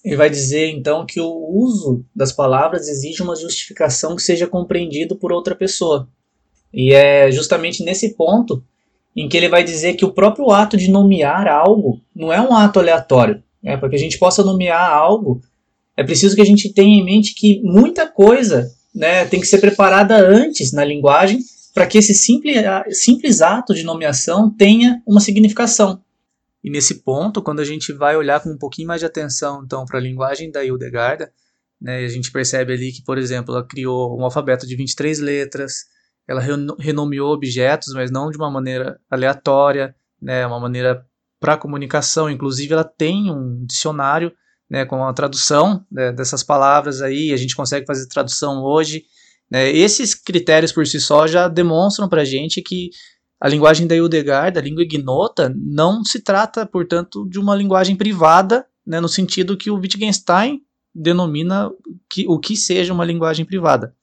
Ele 0.04 0.16
vai 0.16 0.28
dizer 0.28 0.70
então 0.70 1.06
que 1.06 1.20
o 1.20 1.48
uso 1.48 2.04
das 2.14 2.32
palavras 2.32 2.88
exige 2.88 3.22
uma 3.22 3.36
justificação 3.36 4.16
que 4.16 4.22
seja 4.22 4.48
compreendido 4.48 5.14
por 5.14 5.30
outra 5.30 5.54
pessoa. 5.54 6.08
E 6.72 6.92
é 6.92 7.30
justamente 7.30 7.84
nesse 7.84 8.14
ponto 8.14 8.62
em 9.14 9.28
que 9.28 9.36
ele 9.36 9.48
vai 9.48 9.62
dizer 9.62 9.94
que 9.94 10.04
o 10.04 10.12
próprio 10.12 10.50
ato 10.50 10.76
de 10.76 10.90
nomear 10.90 11.46
algo 11.46 12.00
não 12.14 12.32
é 12.32 12.40
um 12.40 12.54
ato 12.54 12.78
aleatório. 12.78 13.42
Né? 13.62 13.76
Para 13.76 13.90
que 13.90 13.96
a 13.96 13.98
gente 13.98 14.18
possa 14.18 14.42
nomear 14.42 14.90
algo, 14.90 15.42
é 15.96 16.02
preciso 16.02 16.34
que 16.34 16.40
a 16.40 16.46
gente 16.46 16.72
tenha 16.72 17.00
em 17.00 17.04
mente 17.04 17.34
que 17.34 17.60
muita 17.62 18.06
coisa 18.06 18.70
né, 18.94 19.24
tem 19.26 19.40
que 19.40 19.46
ser 19.46 19.58
preparada 19.58 20.16
antes 20.16 20.72
na 20.72 20.84
linguagem 20.84 21.40
para 21.74 21.86
que 21.86 21.98
esse 21.98 22.14
simples, 22.14 22.56
simples 22.90 23.40
ato 23.40 23.74
de 23.74 23.82
nomeação 23.82 24.50
tenha 24.50 25.02
uma 25.06 25.20
significação. 25.20 26.02
E 26.62 26.70
nesse 26.70 27.02
ponto, 27.02 27.42
quando 27.42 27.60
a 27.60 27.64
gente 27.64 27.92
vai 27.92 28.16
olhar 28.16 28.40
com 28.40 28.50
um 28.50 28.58
pouquinho 28.58 28.88
mais 28.88 29.00
de 29.00 29.06
atenção 29.06 29.62
então 29.64 29.84
para 29.84 29.98
a 29.98 30.02
linguagem 30.02 30.50
da 30.50 30.64
Hildegarda, 30.64 31.32
né, 31.80 32.04
a 32.04 32.08
gente 32.08 32.30
percebe 32.30 32.72
ali 32.72 32.92
que, 32.92 33.02
por 33.02 33.18
exemplo, 33.18 33.54
ela 33.54 33.66
criou 33.66 34.16
um 34.16 34.24
alfabeto 34.24 34.66
de 34.66 34.76
23 34.76 35.18
letras, 35.18 35.86
ela 36.26 36.40
renomeou 36.78 37.32
objetos, 37.32 37.92
mas 37.94 38.10
não 38.10 38.30
de 38.30 38.36
uma 38.36 38.50
maneira 38.50 38.98
aleatória, 39.10 39.94
né, 40.20 40.46
uma 40.46 40.60
maneira 40.60 41.04
para 41.40 41.56
comunicação. 41.56 42.30
Inclusive, 42.30 42.72
ela 42.72 42.84
tem 42.84 43.30
um 43.30 43.64
dicionário 43.66 44.32
né, 44.70 44.84
com 44.84 45.04
a 45.04 45.12
tradução 45.12 45.84
né, 45.90 46.12
dessas 46.12 46.42
palavras 46.42 47.02
aí, 47.02 47.32
a 47.32 47.36
gente 47.36 47.56
consegue 47.56 47.84
fazer 47.86 48.08
tradução 48.08 48.62
hoje. 48.62 49.04
Né, 49.50 49.70
esses 49.70 50.14
critérios 50.14 50.72
por 50.72 50.86
si 50.86 51.00
só 51.00 51.26
já 51.26 51.48
demonstram 51.48 52.08
para 52.08 52.22
a 52.22 52.24
gente 52.24 52.62
que 52.62 52.90
a 53.40 53.48
linguagem 53.48 53.88
da 53.88 53.96
Hildegard, 53.96 54.56
a 54.56 54.62
língua 54.62 54.84
ignota, 54.84 55.52
não 55.54 56.04
se 56.04 56.20
trata, 56.20 56.64
portanto, 56.64 57.28
de 57.28 57.40
uma 57.40 57.56
linguagem 57.56 57.96
privada, 57.96 58.64
né, 58.86 59.00
no 59.00 59.08
sentido 59.08 59.56
que 59.56 59.68
o 59.68 59.74
Wittgenstein 59.74 60.60
denomina 60.94 61.70
que, 62.08 62.24
o 62.28 62.38
que 62.38 62.56
seja 62.56 62.92
uma 62.92 63.04
linguagem 63.04 63.44
privada. 63.44 63.94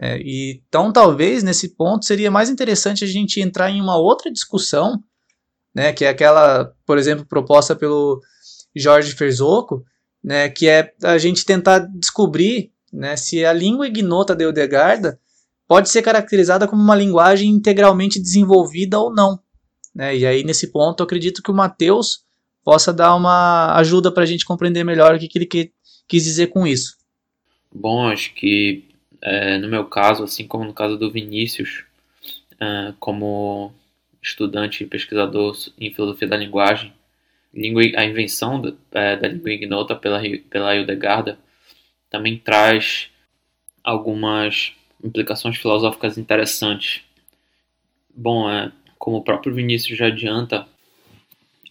É, 0.00 0.20
então, 0.24 0.92
talvez, 0.92 1.42
nesse 1.42 1.76
ponto, 1.76 2.04
seria 2.04 2.30
mais 2.30 2.50
interessante 2.50 3.04
a 3.04 3.06
gente 3.06 3.40
entrar 3.40 3.70
em 3.70 3.80
uma 3.80 3.96
outra 3.96 4.30
discussão, 4.30 5.02
né, 5.74 5.92
que 5.92 6.04
é 6.04 6.08
aquela, 6.08 6.72
por 6.84 6.98
exemplo, 6.98 7.24
proposta 7.24 7.76
pelo 7.76 8.20
Jorge 8.74 9.12
Ferzoco, 9.12 9.84
né, 10.22 10.48
que 10.48 10.68
é 10.68 10.92
a 11.02 11.18
gente 11.18 11.44
tentar 11.44 11.78
descobrir 11.78 12.72
né, 12.92 13.16
se 13.16 13.44
a 13.44 13.52
língua 13.52 13.86
ignota 13.86 14.34
de 14.34 14.44
Hildegarda 14.44 15.18
pode 15.66 15.88
ser 15.88 16.02
caracterizada 16.02 16.68
como 16.68 16.82
uma 16.82 16.94
linguagem 16.94 17.50
integralmente 17.50 18.20
desenvolvida 18.20 18.98
ou 18.98 19.12
não. 19.12 19.38
Né? 19.94 20.16
E 20.16 20.26
aí, 20.26 20.44
nesse 20.44 20.72
ponto, 20.72 21.00
eu 21.00 21.04
acredito 21.04 21.42
que 21.42 21.50
o 21.50 21.54
Mateus 21.54 22.24
possa 22.64 22.92
dar 22.92 23.14
uma 23.14 23.74
ajuda 23.76 24.10
para 24.10 24.22
a 24.22 24.26
gente 24.26 24.44
compreender 24.44 24.84
melhor 24.84 25.14
o 25.14 25.18
que, 25.18 25.28
que 25.28 25.38
ele 25.38 25.46
que, 25.46 25.72
quis 26.08 26.24
dizer 26.24 26.48
com 26.48 26.66
isso. 26.66 26.96
Bom, 27.72 28.08
acho 28.08 28.34
que 28.34 28.93
é, 29.24 29.56
no 29.56 29.68
meu 29.68 29.86
caso, 29.86 30.22
assim 30.22 30.46
como 30.46 30.64
no 30.64 30.74
caso 30.74 30.98
do 30.98 31.10
Vinícius, 31.10 31.84
é, 32.60 32.92
como 33.00 33.72
estudante 34.22 34.84
e 34.84 34.86
pesquisador 34.86 35.56
em 35.80 35.92
filosofia 35.92 36.28
da 36.28 36.36
linguagem, 36.36 36.92
a 37.96 38.04
invenção 38.04 38.60
da, 38.60 38.74
é, 38.92 39.16
da 39.16 39.28
língua 39.28 39.50
ignota 39.50 39.96
pela, 39.96 40.20
pela 40.50 40.76
Hildegarda 40.76 41.38
também 42.10 42.36
traz 42.36 43.10
algumas 43.82 44.72
implicações 45.02 45.56
filosóficas 45.56 46.18
interessantes. 46.18 47.02
Bom, 48.14 48.50
é, 48.50 48.70
como 48.98 49.18
o 49.18 49.24
próprio 49.24 49.54
Vinícius 49.54 49.98
já 49.98 50.08
adianta, 50.08 50.66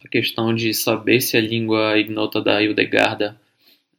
a 0.04 0.08
questão 0.08 0.56
de 0.56 0.74
saber 0.74 1.22
se 1.22 1.38
a 1.38 1.42
língua 1.42 1.98
ignota 2.00 2.42
da 2.42 2.62
Hildegarda 2.62 3.40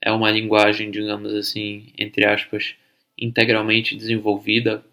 é 0.01 0.11
uma 0.11 0.31
linguagem, 0.31 0.91
digamos 0.91 1.33
assim, 1.35 1.87
entre 1.97 2.25
aspas, 2.27 2.75
integralmente 3.19 3.97
desenvolvida, 3.97 4.85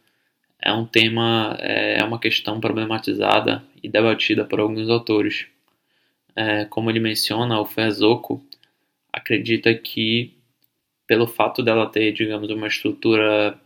é 0.62 0.72
um 0.72 0.86
tema, 0.86 1.58
é, 1.60 2.00
é 2.00 2.04
uma 2.04 2.20
questão 2.20 2.60
problematizada 2.60 3.64
e 3.82 3.90
debatida 3.90 4.46
por 4.46 4.60
alguns 4.60 4.90
autores. 4.90 5.48
É, 6.36 6.66
como 6.66 6.90
ele 6.90 7.00
menciona, 7.00 7.60
o 7.60 7.66
Fezoko 7.66 8.46
acredita 9.12 9.74
que, 9.74 10.34
pelo 11.08 11.28
fato 11.28 11.64
dela 11.64 11.90
ter, 11.90 12.14
digamos, 12.14 12.50
uma 12.50 12.68
estrutura 12.68 13.60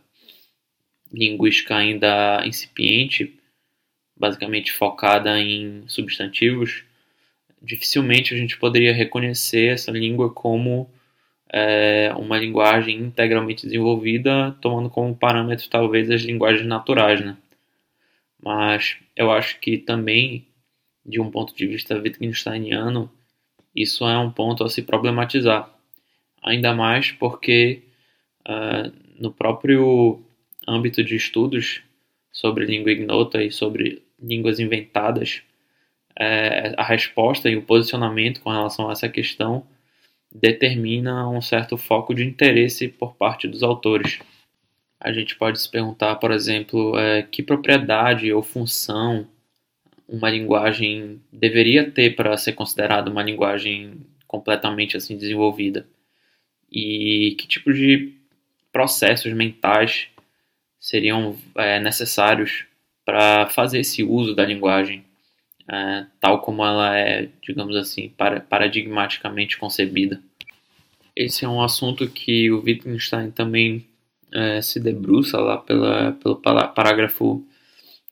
linguística 1.12 1.76
ainda 1.76 2.42
incipiente, 2.46 3.38
basicamente 4.16 4.72
focada 4.72 5.38
em 5.38 5.84
substantivos, 5.86 6.82
dificilmente 7.62 8.34
a 8.34 8.36
gente 8.36 8.58
poderia 8.58 8.92
reconhecer 8.92 9.72
essa 9.72 9.90
língua 9.90 10.32
como 10.32 10.90
é, 11.52 12.12
uma 12.16 12.38
linguagem 12.38 12.98
integralmente 12.98 13.66
desenvolvida, 13.66 14.56
tomando 14.60 14.90
como 14.90 15.16
parâmetro 15.16 15.68
talvez 15.68 16.10
as 16.10 16.22
linguagens 16.22 16.66
naturais, 16.66 17.20
né? 17.24 17.36
Mas 18.42 18.96
eu 19.16 19.30
acho 19.30 19.58
que 19.60 19.78
também, 19.78 20.46
de 21.04 21.20
um 21.20 21.30
ponto 21.30 21.54
de 21.54 21.66
vista 21.66 21.96
Wittgensteiniano, 21.96 23.10
isso 23.74 24.06
é 24.08 24.18
um 24.18 24.30
ponto 24.30 24.64
a 24.64 24.68
se 24.68 24.82
problematizar. 24.82 25.70
Ainda 26.42 26.74
mais 26.74 27.10
porque 27.12 27.82
uh, 28.48 28.92
no 29.18 29.32
próprio 29.32 30.22
âmbito 30.66 31.02
de 31.02 31.16
estudos 31.16 31.82
sobre 32.32 32.66
língua 32.66 32.92
ignota 32.92 33.42
e 33.42 33.50
sobre 33.50 34.02
línguas 34.20 34.60
inventadas, 34.60 35.42
é, 36.18 36.74
a 36.76 36.82
resposta 36.82 37.48
e 37.50 37.56
o 37.56 37.62
posicionamento 37.62 38.40
com 38.40 38.50
relação 38.50 38.88
a 38.88 38.92
essa 38.92 39.08
questão 39.08 39.66
determina 40.32 41.28
um 41.28 41.40
certo 41.40 41.76
foco 41.76 42.14
de 42.14 42.24
interesse 42.24 42.88
por 42.88 43.16
parte 43.16 43.48
dos 43.48 43.62
autores. 43.62 44.18
A 45.00 45.12
gente 45.12 45.36
pode 45.36 45.60
se 45.60 45.70
perguntar, 45.70 46.16
por 46.16 46.30
exemplo, 46.30 46.98
é, 46.98 47.22
que 47.22 47.42
propriedade 47.42 48.32
ou 48.32 48.42
função 48.42 49.26
uma 50.08 50.30
linguagem 50.30 51.20
deveria 51.32 51.90
ter 51.90 52.14
para 52.14 52.36
ser 52.36 52.52
considerada 52.52 53.10
uma 53.10 53.22
linguagem 53.22 54.00
completamente 54.26 54.96
assim 54.96 55.16
desenvolvida 55.16 55.86
e 56.70 57.34
que 57.38 57.46
tipo 57.46 57.72
de 57.72 58.14
processos 58.72 59.32
mentais 59.32 60.08
seriam 60.78 61.36
é, 61.56 61.80
necessários 61.80 62.66
para 63.04 63.48
fazer 63.48 63.80
esse 63.80 64.02
uso 64.02 64.34
da 64.34 64.44
linguagem 64.44 65.05
é, 65.68 66.06
tal 66.20 66.40
como 66.40 66.64
ela 66.64 66.96
é, 66.96 67.28
digamos 67.42 67.76
assim, 67.76 68.12
paradigmaticamente 68.48 69.58
concebida. 69.58 70.20
Esse 71.14 71.44
é 71.44 71.48
um 71.48 71.62
assunto 71.62 72.08
que 72.08 72.50
o 72.50 72.62
Wittgenstein 72.62 73.30
também 73.30 73.86
é, 74.32 74.60
se 74.60 74.78
debruça 74.78 75.38
lá 75.38 75.56
pela, 75.56 76.12
pelo 76.12 76.36
parágrafo 76.36 77.44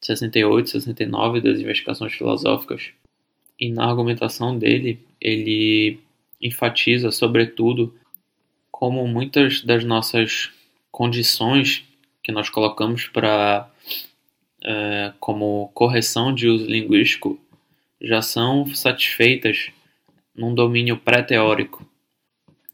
68, 0.00 0.70
69 0.70 1.40
das 1.40 1.58
investigações 1.58 2.12
filosóficas. 2.12 2.90
E 3.58 3.70
na 3.70 3.84
argumentação 3.84 4.58
dele, 4.58 5.00
ele 5.20 6.00
enfatiza, 6.40 7.10
sobretudo, 7.10 7.94
como 8.70 9.06
muitas 9.06 9.62
das 9.62 9.84
nossas 9.84 10.50
condições 10.90 11.84
que 12.22 12.32
nós 12.32 12.48
colocamos 12.48 13.06
para 13.06 13.70
é, 14.62 15.12
como 15.20 15.70
correção 15.74 16.34
de 16.34 16.48
uso 16.48 16.66
linguístico 16.66 17.38
já 18.00 18.20
são 18.22 18.66
satisfeitas 18.74 19.70
num 20.35 20.54
domínio 20.54 20.96
pré-teórico. 20.96 21.87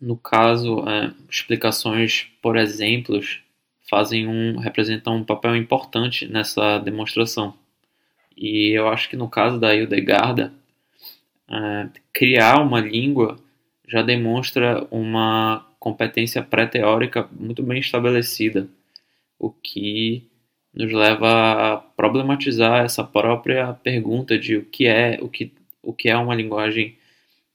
No 0.00 0.16
caso, 0.16 0.84
é, 0.88 1.12
explicações 1.28 2.28
por 2.40 2.56
exemplos 2.56 3.42
fazem 3.88 4.26
um, 4.26 4.58
representam 4.58 5.16
um 5.16 5.24
papel 5.24 5.56
importante 5.56 6.26
nessa 6.26 6.78
demonstração. 6.78 7.54
E 8.36 8.70
eu 8.70 8.88
acho 8.88 9.08
que 9.08 9.16
no 9.16 9.28
caso 9.28 9.58
da 9.58 9.74
Hildegarda, 9.74 10.52
é, 11.50 11.88
criar 12.12 12.62
uma 12.62 12.80
língua 12.80 13.36
já 13.86 14.02
demonstra 14.02 14.86
uma 14.90 15.66
competência 15.78 16.42
pré-teórica 16.42 17.28
muito 17.32 17.62
bem 17.62 17.80
estabelecida, 17.80 18.68
o 19.38 19.50
que 19.50 20.29
nos 20.72 20.92
leva 20.92 21.74
a 21.74 21.76
problematizar 21.76 22.84
essa 22.84 23.02
própria 23.02 23.72
pergunta 23.74 24.38
de 24.38 24.56
o 24.56 24.64
que 24.64 24.86
é 24.86 25.18
o 25.20 25.28
que, 25.28 25.52
o 25.82 25.92
que 25.92 26.08
é 26.08 26.16
uma 26.16 26.34
linguagem 26.34 26.96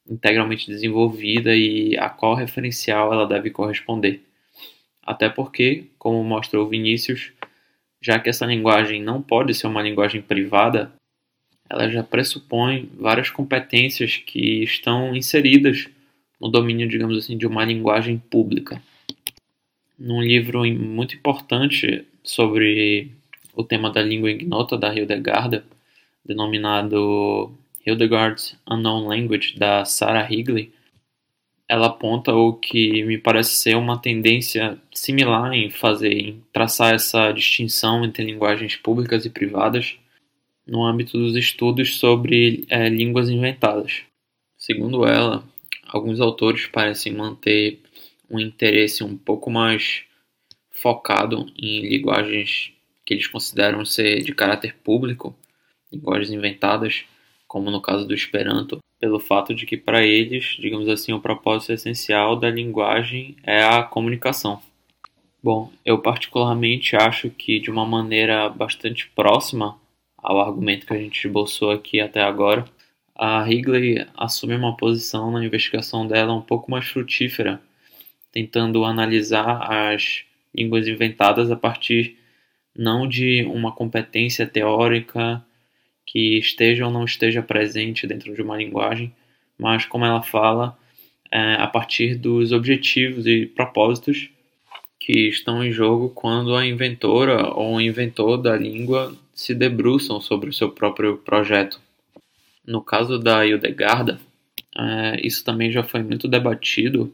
integralmente 0.08 0.68
desenvolvida 0.68 1.56
e 1.56 1.98
a 1.98 2.10
qual 2.10 2.36
referencial 2.36 3.12
ela 3.12 3.26
deve 3.26 3.50
corresponder. 3.50 4.22
Até 5.02 5.30
porque, 5.30 5.86
como 5.98 6.24
mostrou 6.24 6.68
Vinícius, 6.68 7.32
já 8.02 8.20
que 8.20 8.30
essa 8.30 8.46
linguagem 8.46 9.02
não 9.02 9.22
pode 9.22 9.54
ser 9.54 9.68
uma 9.68 9.82
linguagem 9.82 10.22
privada, 10.22 10.92
ela 11.70 11.90
já 11.90 12.04
pressupõe 12.04 12.90
várias 12.96 13.30
competências 13.30 14.18
que 14.18 14.64
estão 14.64 15.16
inseridas 15.16 15.88
no 16.40 16.50
domínio, 16.50 16.88
digamos 16.88 17.18
assim, 17.18 17.38
de 17.38 17.48
uma 17.48 17.66
linguagem 17.66 18.18
pública. 18.18 18.82
Num 19.98 20.22
livro 20.22 20.64
muito 20.66 21.16
importante 21.16 22.06
sobre 22.26 23.12
o 23.56 23.64
tema 23.64 23.90
da 23.90 24.02
língua 24.02 24.32
ignota 24.32 24.78
da 24.78 24.94
Hildegard, 24.94 25.64
denominado 26.26 27.54
Hildegard's 27.86 28.58
Unknown 28.70 29.08
Language, 29.08 29.58
da 29.58 29.86
Sarah 29.86 30.28
Higley, 30.30 30.74
ela 31.68 31.88
aponta 31.88 32.34
o 32.34 32.54
que 32.54 33.04
me 33.04 33.18
parece 33.18 33.52
ser 33.56 33.76
uma 33.76 33.98
tendência 33.98 34.78
similar 34.94 35.54
em 35.54 35.70
fazer, 35.70 36.14
em 36.14 36.44
traçar 36.54 36.94
essa 36.94 37.32
distinção 37.32 38.06
entre 38.06 38.24
linguagens 38.24 38.76
públicas 38.76 39.26
e 39.26 39.30
privadas 39.30 39.98
no 40.66 40.84
âmbito 40.84 41.18
dos 41.18 41.36
estudos 41.36 41.98
sobre 41.98 42.66
é, 42.70 42.88
línguas 42.90 43.30
inventadas. 43.30 44.02
Segundo 44.58 45.06
ela, 45.06 45.44
alguns 45.88 46.20
autores 46.20 46.68
parecem 46.68 47.14
manter 47.14 47.80
um 48.30 48.40
interesse 48.40 49.04
um 49.04 49.16
pouco 49.16 49.50
mais 49.50 50.05
focado 50.86 51.48
em 51.58 51.80
linguagens 51.80 52.72
que 53.04 53.16
eles 53.16 53.26
consideram 53.26 53.84
ser 53.84 54.22
de 54.22 54.36
caráter 54.36 54.76
público, 54.84 55.36
linguagens 55.92 56.30
inventadas, 56.30 57.06
como 57.48 57.72
no 57.72 57.82
caso 57.82 58.08
do 58.08 58.14
Esperanto, 58.14 58.78
pelo 59.00 59.20
fato 59.20 59.56
de 59.56 59.66
que 59.66 59.78
para 59.78 60.06
eles, 60.06 60.56
digamos 60.60 60.88
assim, 60.88 61.12
o 61.12 61.20
propósito 61.20 61.74
essencial 61.74 62.36
da 62.36 62.52
linguagem 62.52 63.36
é 63.42 63.64
a 63.64 63.82
comunicação. 63.82 64.62
Bom, 65.42 65.72
eu 65.84 65.98
particularmente 66.04 66.96
acho 66.96 67.32
que 67.32 67.60
de 67.60 67.72
uma 67.72 67.84
maneira 67.84 68.48
bastante 68.48 69.10
próxima 69.10 69.80
ao 70.16 70.40
argumento 70.40 70.86
que 70.86 70.94
a 70.94 71.00
gente 71.00 71.26
esboçou 71.26 71.72
aqui 71.72 72.00
até 72.00 72.22
agora, 72.22 72.64
a 73.16 73.52
Higley 73.52 74.06
assume 74.16 74.54
uma 74.54 74.78
posição 74.78 75.32
na 75.32 75.44
investigação 75.44 76.06
dela 76.08 76.32
um 76.36 76.42
pouco 76.42 76.70
mais 76.70 76.86
frutífera, 76.86 77.60
tentando 78.32 78.86
analisar 78.86 79.64
as 79.68 80.26
línguas 80.56 80.88
inventadas 80.88 81.52
a 81.52 81.56
partir 81.56 82.18
não 82.78 83.08
de 83.08 83.44
uma 83.46 83.72
competência 83.72 84.46
teórica 84.46 85.44
que 86.06 86.38
esteja 86.38 86.86
ou 86.86 86.92
não 86.92 87.06
esteja 87.06 87.42
presente 87.42 88.06
dentro 88.06 88.34
de 88.34 88.42
uma 88.42 88.58
linguagem, 88.58 89.14
mas 89.58 89.86
como 89.86 90.06
ela 90.06 90.22
fala, 90.22 90.78
é, 91.32 91.56
a 91.56 91.68
partir 91.68 92.16
dos 92.16 92.52
objetivos 92.52 93.26
e 93.26 93.46
propósitos 93.46 94.30
que 95.00 95.28
estão 95.30 95.64
em 95.64 95.72
jogo 95.72 96.10
quando 96.10 96.56
a 96.56 96.66
inventora 96.66 97.50
ou 97.54 97.76
o 97.76 97.82
inventor 97.82 98.38
da 98.38 98.56
língua 98.56 99.16
se 99.34 99.54
debruçam 99.54 100.20
sobre 100.22 100.50
o 100.50 100.54
seu 100.54 100.72
próprio 100.72 101.18
projeto. 101.18 101.80
No 102.66 102.82
caso 102.82 103.20
da 103.20 103.46
Hildegarda, 103.46 104.20
é, 104.78 105.26
isso 105.26 105.44
também 105.44 105.72
já 105.72 105.84
foi 105.84 106.02
muito 106.04 106.28
debatido, 106.28 107.14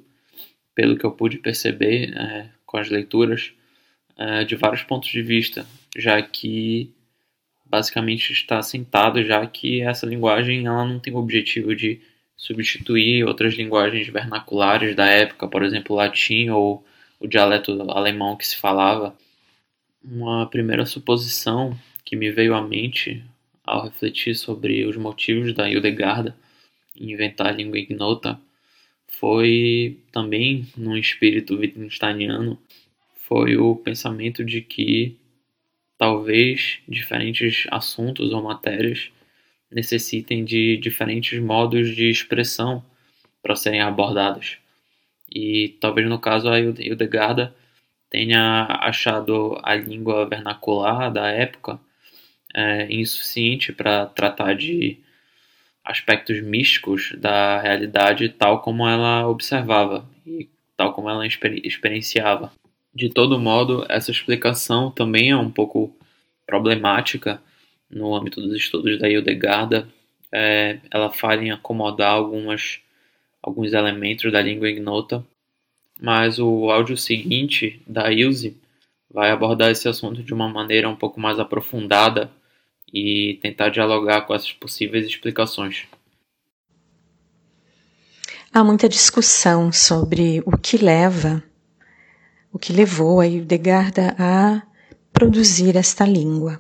pelo 0.74 0.98
que 0.98 1.06
eu 1.06 1.12
pude 1.12 1.38
perceber 1.38 2.14
é, 2.16 2.50
com 2.72 2.78
as 2.78 2.90
leituras, 2.90 3.52
é, 4.18 4.46
de 4.46 4.56
vários 4.56 4.82
pontos 4.82 5.10
de 5.10 5.22
vista, 5.22 5.68
já 5.98 6.22
que 6.22 6.90
basicamente 7.66 8.32
está 8.32 8.60
assentado 8.60 9.24
já 9.24 9.46
que 9.46 9.82
essa 9.82 10.06
linguagem 10.06 10.66
ela 10.66 10.86
não 10.86 11.00
tem 11.00 11.14
o 11.14 11.18
objetivo 11.18 11.76
de 11.76 12.02
substituir 12.38 13.26
outras 13.26 13.54
linguagens 13.56 14.08
vernaculares 14.08 14.96
da 14.96 15.06
época, 15.06 15.48
por 15.48 15.64
exemplo, 15.64 15.96
o 15.96 16.00
latim 16.00 16.50
ou 16.50 16.86
o 17.20 17.28
dialeto 17.28 17.72
alemão 17.92 18.38
que 18.38 18.48
se 18.48 18.56
falava. 18.56 19.16
Uma 20.04 20.48
primeira 20.48 20.86
suposição 20.86 21.78
que 22.06 22.16
me 22.16 22.32
veio 22.32 22.56
à 22.56 22.62
mente 22.62 23.24
ao 23.64 23.84
refletir 23.84 24.36
sobre 24.36 24.86
os 24.86 24.98
motivos 24.98 25.54
da 25.54 25.70
Hildegarda 25.70 26.36
em 26.96 27.12
inventar 27.12 27.48
a 27.48 27.52
língua 27.52 27.78
ignota 27.78 28.40
foi 29.12 30.00
também 30.12 30.68
num 30.76 30.98
espírito 30.98 31.56
wittgensteiniano 31.56 32.58
foi 33.14 33.56
o 33.56 33.76
pensamento 33.76 34.44
de 34.44 34.62
que 34.62 35.18
talvez 35.98 36.80
diferentes 36.88 37.68
assuntos 37.70 38.34
ou 38.34 38.42
matérias 38.42 39.12
necessitem 39.72 40.44
de 40.44 40.78
diferentes 40.78 41.40
modos 41.40 41.96
de 41.96 42.10
expressão 42.10 42.84
para 43.42 43.56
serem 43.56 43.82
abordados. 43.82 44.58
E 45.34 45.78
talvez 45.80 46.10
no 46.10 46.20
caso 46.20 46.50
a 46.50 46.60
Hildegarda 46.60 47.56
tenha 48.10 48.66
achado 48.82 49.58
a 49.64 49.76
língua 49.76 50.28
vernacular 50.28 51.12
da 51.12 51.28
época 51.30 51.80
é, 52.54 52.92
insuficiente 52.94 53.72
para 53.72 54.08
tratar 54.08 54.56
de 54.56 54.98
aspectos 55.84 56.42
místicos 56.42 57.14
da 57.18 57.60
realidade 57.60 58.30
tal 58.30 58.62
como 58.62 58.88
ela 58.88 59.28
observava 59.28 60.08
e 60.26 60.50
tal 60.78 60.94
como 60.94 61.10
ela 61.10 61.26
experienciava. 61.26 62.52
De 62.94 63.10
todo 63.10 63.40
modo, 63.40 63.86
essa 63.90 64.12
explicação 64.12 64.92
também 64.92 65.32
é 65.32 65.38
um 65.38 65.50
pouco 65.50 65.96
problemática 66.46 67.42
no 67.90 68.16
âmbito 68.16 68.42
dos 68.42 68.56
estudos 68.56 69.00
da 69.00 69.10
Hildegarda. 69.10 69.88
É, 70.32 70.80
ela 70.90 71.10
fala 71.10 71.44
em 71.44 71.52
acomodar 71.52 72.12
algumas, 72.12 72.80
alguns 73.42 73.74
elementos 73.74 74.32
da 74.32 74.42
língua 74.42 74.70
ignota, 74.70 75.26
mas 76.02 76.40
o 76.40 76.70
áudio 76.70 76.98
seguinte 76.98 77.82
da 77.88 78.12
Ilse 78.12 78.58
vai 79.10 79.30
abordar 79.30 79.72
esse 79.72 79.88
assunto 79.88 80.24
de 80.24 80.34
uma 80.34 80.48
maneira 80.48 80.90
um 80.90 80.96
pouco 80.96 81.20
mais 81.20 81.40
aprofundada 81.40 82.32
e 82.94 83.40
tentar 83.42 83.70
dialogar 83.70 84.22
com 84.22 84.34
essas 84.34 84.52
possíveis 84.52 85.06
explicações. 85.08 85.86
Há 88.54 88.64
muita 88.64 88.90
discussão 88.90 89.72
sobre 89.72 90.42
o 90.46 90.58
que 90.58 90.78
leva 90.78 91.44
o 92.52 92.60
que 92.60 92.74
levou 92.74 93.22
a 93.22 93.28
Hildegarda 93.28 94.16
a 94.20 94.62
produzir 95.14 95.76
esta 95.76 96.06
língua. 96.06 96.60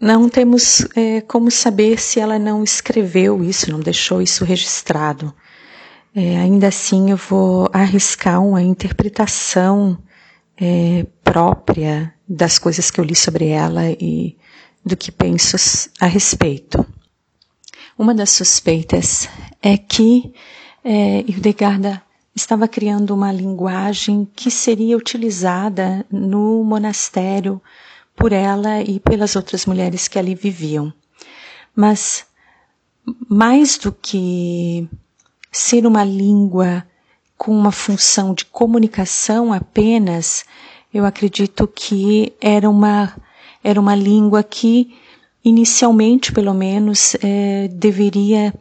Não 0.00 0.28
temos 0.28 0.86
é, 0.96 1.20
como 1.22 1.50
saber 1.50 1.98
se 1.98 2.18
ela 2.20 2.38
não 2.38 2.62
escreveu 2.62 3.42
isso, 3.42 3.70
não 3.70 3.80
deixou 3.80 4.20
isso 4.20 4.44
registrado. 4.44 5.32
É, 6.14 6.36
ainda 6.36 6.68
assim, 6.68 7.10
eu 7.10 7.16
vou 7.16 7.68
arriscar 7.72 8.42
uma 8.44 8.62
interpretação 8.62 9.98
é, 10.60 11.06
própria 11.24 12.12
das 12.28 12.58
coisas 12.58 12.90
que 12.90 13.00
eu 13.00 13.04
li 13.04 13.14
sobre 13.14 13.48
ela 13.48 13.90
e 13.90 14.36
do 14.84 14.96
que 14.96 15.12
penso 15.12 15.56
a 16.00 16.06
respeito. 16.06 16.84
Uma 17.98 18.14
das 18.14 18.30
suspeitas 18.30 19.28
é 19.62 19.76
que 19.76 20.32
é, 20.84 21.20
Hildegarda 21.20 22.02
estava 22.34 22.66
criando 22.66 23.14
uma 23.14 23.30
linguagem 23.30 24.26
que 24.34 24.50
seria 24.50 24.96
utilizada 24.96 26.04
no 26.10 26.64
monastério 26.64 27.60
por 28.16 28.32
ela 28.32 28.80
e 28.82 28.98
pelas 29.00 29.36
outras 29.36 29.66
mulheres 29.66 30.08
que 30.08 30.18
ali 30.18 30.34
viviam. 30.34 30.92
Mas 31.74 32.26
mais 33.28 33.78
do 33.78 33.92
que 33.92 34.88
ser 35.50 35.86
uma 35.86 36.04
língua 36.04 36.86
com 37.36 37.52
uma 37.56 37.72
função 37.72 38.32
de 38.32 38.44
comunicação 38.44 39.52
apenas, 39.52 40.44
eu 40.94 41.04
acredito 41.04 41.66
que 41.66 42.32
era 42.40 42.68
uma, 42.70 43.16
era 43.62 43.80
uma 43.80 43.94
língua 43.94 44.42
que, 44.42 44.94
inicialmente 45.44 46.32
pelo 46.32 46.54
menos, 46.54 47.14
é, 47.22 47.68
deveria 47.68 48.52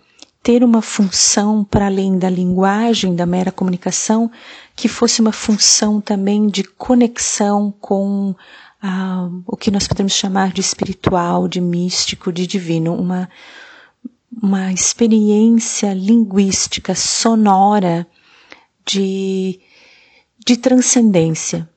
ter 0.43 0.63
uma 0.63 0.81
função 0.81 1.63
para 1.63 1.85
além 1.85 2.17
da 2.17 2.29
linguagem, 2.29 3.15
da 3.15 3.25
mera 3.25 3.51
comunicação, 3.51 4.31
que 4.75 4.87
fosse 4.87 5.21
uma 5.21 5.31
função 5.31 6.01
também 6.01 6.47
de 6.47 6.63
conexão 6.63 7.71
com 7.79 8.35
ah, 8.81 9.29
o 9.45 9.55
que 9.55 9.69
nós 9.69 9.87
podemos 9.87 10.13
chamar 10.13 10.51
de 10.51 10.61
espiritual, 10.61 11.47
de 11.47 11.61
místico, 11.61 12.31
de 12.33 12.47
divino, 12.47 12.95
uma, 12.95 13.29
uma 14.41 14.73
experiência 14.73 15.93
linguística, 15.93 16.95
sonora, 16.95 18.07
de, 18.83 19.59
de 20.43 20.57
transcendência, 20.57 21.69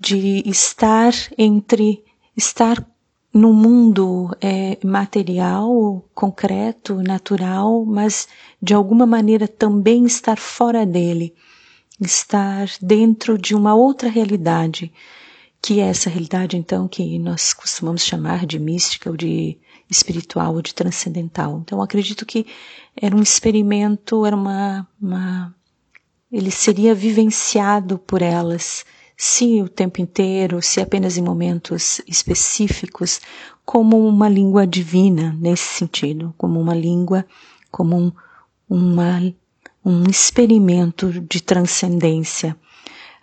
de 0.00 0.42
estar 0.46 1.12
entre, 1.36 2.02
estar 2.36 2.84
no 3.32 3.52
mundo 3.52 4.30
é, 4.40 4.78
material, 4.84 6.04
concreto, 6.14 7.02
natural, 7.02 7.84
mas 7.84 8.28
de 8.62 8.74
alguma 8.74 9.06
maneira 9.06 9.46
também 9.46 10.04
estar 10.04 10.38
fora 10.38 10.86
dele, 10.86 11.34
estar 12.00 12.68
dentro 12.80 13.36
de 13.36 13.54
uma 13.54 13.74
outra 13.74 14.08
realidade 14.08 14.92
que 15.66 15.80
é 15.80 15.88
essa 15.88 16.08
realidade, 16.08 16.56
então, 16.56 16.86
que 16.86 17.18
nós 17.18 17.52
costumamos 17.52 18.04
chamar 18.04 18.46
de 18.46 18.56
mística 18.56 19.10
ou 19.10 19.16
de 19.16 19.58
espiritual 19.90 20.54
ou 20.54 20.62
de 20.62 20.72
transcendental. 20.72 21.60
Então, 21.60 21.82
acredito 21.82 22.24
que 22.24 22.46
era 22.94 23.16
um 23.16 23.20
experimento, 23.20 24.24
era 24.24 24.36
uma, 24.36 24.86
uma 25.00 25.52
ele 26.30 26.52
seria 26.52 26.94
vivenciado 26.94 27.98
por 27.98 28.22
elas, 28.22 28.84
se 29.16 29.62
o 29.62 29.68
tempo 29.68 30.00
inteiro, 30.00 30.60
se 30.60 30.80
apenas 30.80 31.16
em 31.16 31.22
momentos 31.22 32.00
específicos, 32.06 33.20
como 33.64 34.06
uma 34.06 34.28
língua 34.28 34.66
divina 34.66 35.34
nesse 35.40 35.78
sentido, 35.78 36.34
como 36.36 36.60
uma 36.60 36.74
língua, 36.74 37.24
como 37.70 37.96
um, 37.96 38.12
uma, 38.68 39.20
um 39.84 40.04
experimento 40.04 41.10
de 41.12 41.42
transcendência. 41.42 42.56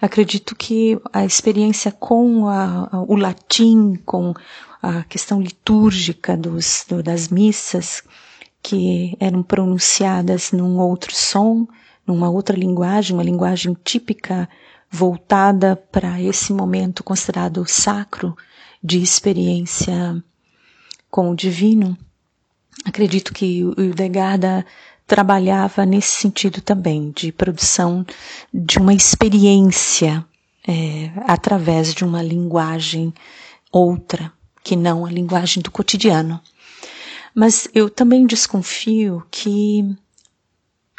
Acredito 0.01 0.55
que 0.55 0.99
a 1.13 1.23
experiência 1.23 1.91
com 1.91 2.47
a, 2.49 2.89
o 3.07 3.15
latim, 3.15 3.95
com 4.03 4.33
a 4.81 5.03
questão 5.03 5.39
litúrgica 5.39 6.35
dos, 6.35 6.85
do, 6.89 7.01
das 7.01 7.29
missas, 7.29 8.03
que 8.61 9.15
eram 9.19 9.43
pronunciadas 9.43 10.51
num 10.51 10.77
outro 10.79 11.15
som, 11.15 11.67
numa 12.05 12.29
outra 12.29 12.57
linguagem, 12.57 13.15
uma 13.15 13.23
linguagem 13.23 13.77
típica 13.83 14.49
voltada 14.93 15.75
para 15.75 16.21
esse 16.21 16.53
momento 16.53 17.03
considerado 17.03 17.65
sacro 17.67 18.37
de 18.81 19.01
experiência 19.01 20.23
com 21.09 21.31
o 21.31 21.35
divino. 21.35 21.97
Acredito 22.85 23.33
que 23.33 23.63
o 23.63 23.73
Degarda 23.95 24.63
trabalhava 25.07 25.83
nesse 25.83 26.21
sentido 26.21 26.61
também, 26.61 27.09
de 27.09 27.31
produção 27.31 28.05
de 28.53 28.77
uma 28.77 28.93
experiência 28.93 30.23
é, 30.67 31.11
através 31.25 31.95
de 31.95 32.05
uma 32.05 32.21
linguagem 32.21 33.11
outra, 33.71 34.31
que 34.63 34.75
não 34.75 35.07
a 35.07 35.11
linguagem 35.11 35.63
do 35.63 35.71
cotidiano. 35.71 36.39
Mas 37.33 37.67
eu 37.73 37.89
também 37.89 38.27
desconfio 38.27 39.25
que 39.31 39.97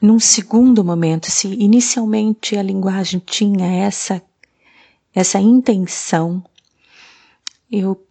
num 0.03 0.18
segundo 0.18 0.84
momento, 0.84 1.30
se 1.30 1.49
inicialmente 1.49 2.57
a 2.57 2.62
linguagem 2.62 3.20
tinha 3.24 3.66
essa, 3.66 4.22
essa 5.14 5.38
intenção, 5.40 6.45
eu 7.70 8.05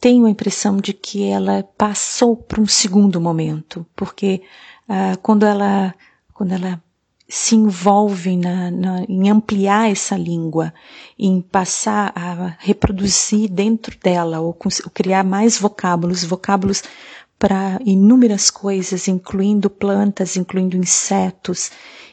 tenho 0.00 0.26
a 0.26 0.30
impressão 0.30 0.78
de 0.78 0.92
que 0.92 1.24
ela 1.24 1.62
passou 1.76 2.36
para 2.36 2.60
um 2.60 2.66
segundo 2.66 3.20
momento, 3.20 3.86
porque 3.94 4.42
ah, 4.88 5.16
quando 5.22 5.44
ela 5.44 5.94
quando 6.32 6.52
ela 6.52 6.82
se 7.28 7.54
envolve 7.54 8.36
na, 8.36 8.70
na, 8.70 9.04
em 9.06 9.30
ampliar 9.30 9.90
essa 9.90 10.16
língua, 10.16 10.74
em 11.18 11.40
passar 11.40 12.12
a 12.16 12.56
reproduzir 12.58 13.48
dentro 13.48 13.96
dela, 14.02 14.40
ou, 14.40 14.48
ou 14.48 14.90
criar 14.92 15.22
mais 15.22 15.58
vocábulos, 15.58 16.24
vocábulos 16.24 16.82
para 17.40 17.80
inúmeras 17.86 18.50
coisas, 18.50 19.08
incluindo 19.08 19.70
plantas, 19.70 20.36
incluindo 20.36 20.76
insetos, 20.76 21.70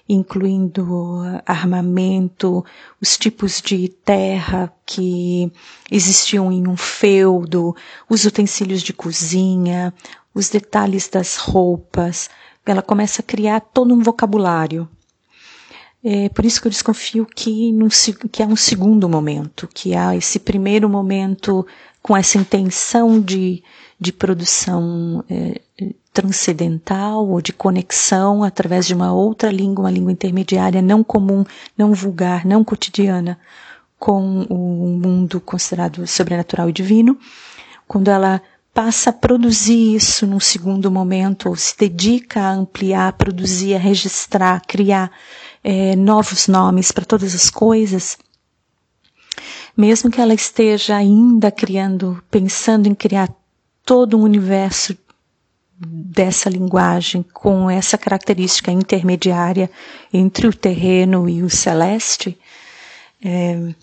incluindo 0.07 1.21
armamento, 1.45 2.63
os 3.01 3.17
tipos 3.17 3.61
de 3.61 3.89
terra 3.89 4.73
que 4.85 5.51
existiam 5.91 6.49
em 6.49 6.65
um 6.65 6.77
feudo, 6.77 7.75
os 8.09 8.23
utensílios 8.23 8.81
de 8.81 8.93
cozinha, 8.93 9.93
os 10.33 10.47
detalhes 10.47 11.09
das 11.09 11.35
roupas. 11.35 12.29
Ela 12.65 12.81
começa 12.81 13.21
a 13.21 13.25
criar 13.25 13.59
todo 13.59 13.93
um 13.93 14.01
vocabulário. 14.01 14.87
É 16.01 16.29
por 16.29 16.45
isso 16.45 16.61
que 16.61 16.67
eu 16.67 16.71
desconfio 16.71 17.25
que, 17.25 17.73
num, 17.73 17.89
que 18.31 18.41
há 18.41 18.45
um 18.45 18.55
segundo 18.55 19.09
momento, 19.09 19.67
que 19.73 19.93
há 19.93 20.15
esse 20.15 20.39
primeiro 20.39 20.87
momento 20.87 21.67
com 22.01 22.15
essa 22.15 22.37
intenção 22.37 23.19
de 23.19 23.61
de 23.99 24.11
produção 24.11 25.23
é, 25.29 25.59
transcendental 26.13 27.27
ou 27.27 27.41
de 27.41 27.53
conexão 27.53 28.43
através 28.43 28.85
de 28.85 28.93
uma 28.93 29.13
outra 29.13 29.51
língua, 29.51 29.85
uma 29.85 29.91
língua 29.91 30.11
intermediária 30.11 30.81
não 30.81 31.03
comum, 31.03 31.43
não 31.77 31.93
vulgar, 31.93 32.45
não 32.45 32.63
cotidiana, 32.63 33.39
com 33.99 34.41
o 34.43 34.99
mundo 34.99 35.41
considerado 35.41 36.05
sobrenatural 36.05 36.69
e 36.69 36.73
divino, 36.73 37.17
quando 37.87 38.09
ela 38.09 38.41
passa 38.73 39.09
a 39.09 39.13
produzir 39.13 39.95
isso 39.95 40.27
num 40.27 40.39
segundo 40.39 40.91
momento, 40.91 41.49
ou 41.49 41.55
se 41.55 41.75
dedica 41.75 42.41
a 42.41 42.51
ampliar, 42.51 43.07
a 43.07 43.11
produzir, 43.11 43.73
a 43.73 43.79
registrar, 43.79 44.57
a 44.57 44.59
criar 44.59 45.11
é, 45.63 45.95
novos 45.95 46.47
nomes 46.47 46.91
para 46.91 47.03
todas 47.03 47.33
as 47.33 47.49
coisas, 47.49 48.19
mesmo 49.75 50.11
que 50.11 50.21
ela 50.21 50.33
esteja 50.33 50.95
ainda 50.95 51.51
criando, 51.51 52.21
pensando 52.29 52.87
em 52.87 52.93
criar 52.93 53.29
todo 53.87 54.17
um 54.17 54.23
universo 54.23 54.97
dessa 55.79 56.49
linguagem 56.49 57.23
com 57.33 57.69
essa 57.69 57.97
característica 57.97 58.69
intermediária 58.69 59.71
entre 60.11 60.45
o 60.45 60.53
terreno 60.53 61.29
e 61.29 61.41
o 61.41 61.49
celeste, 61.49 62.37
é, 63.23 63.73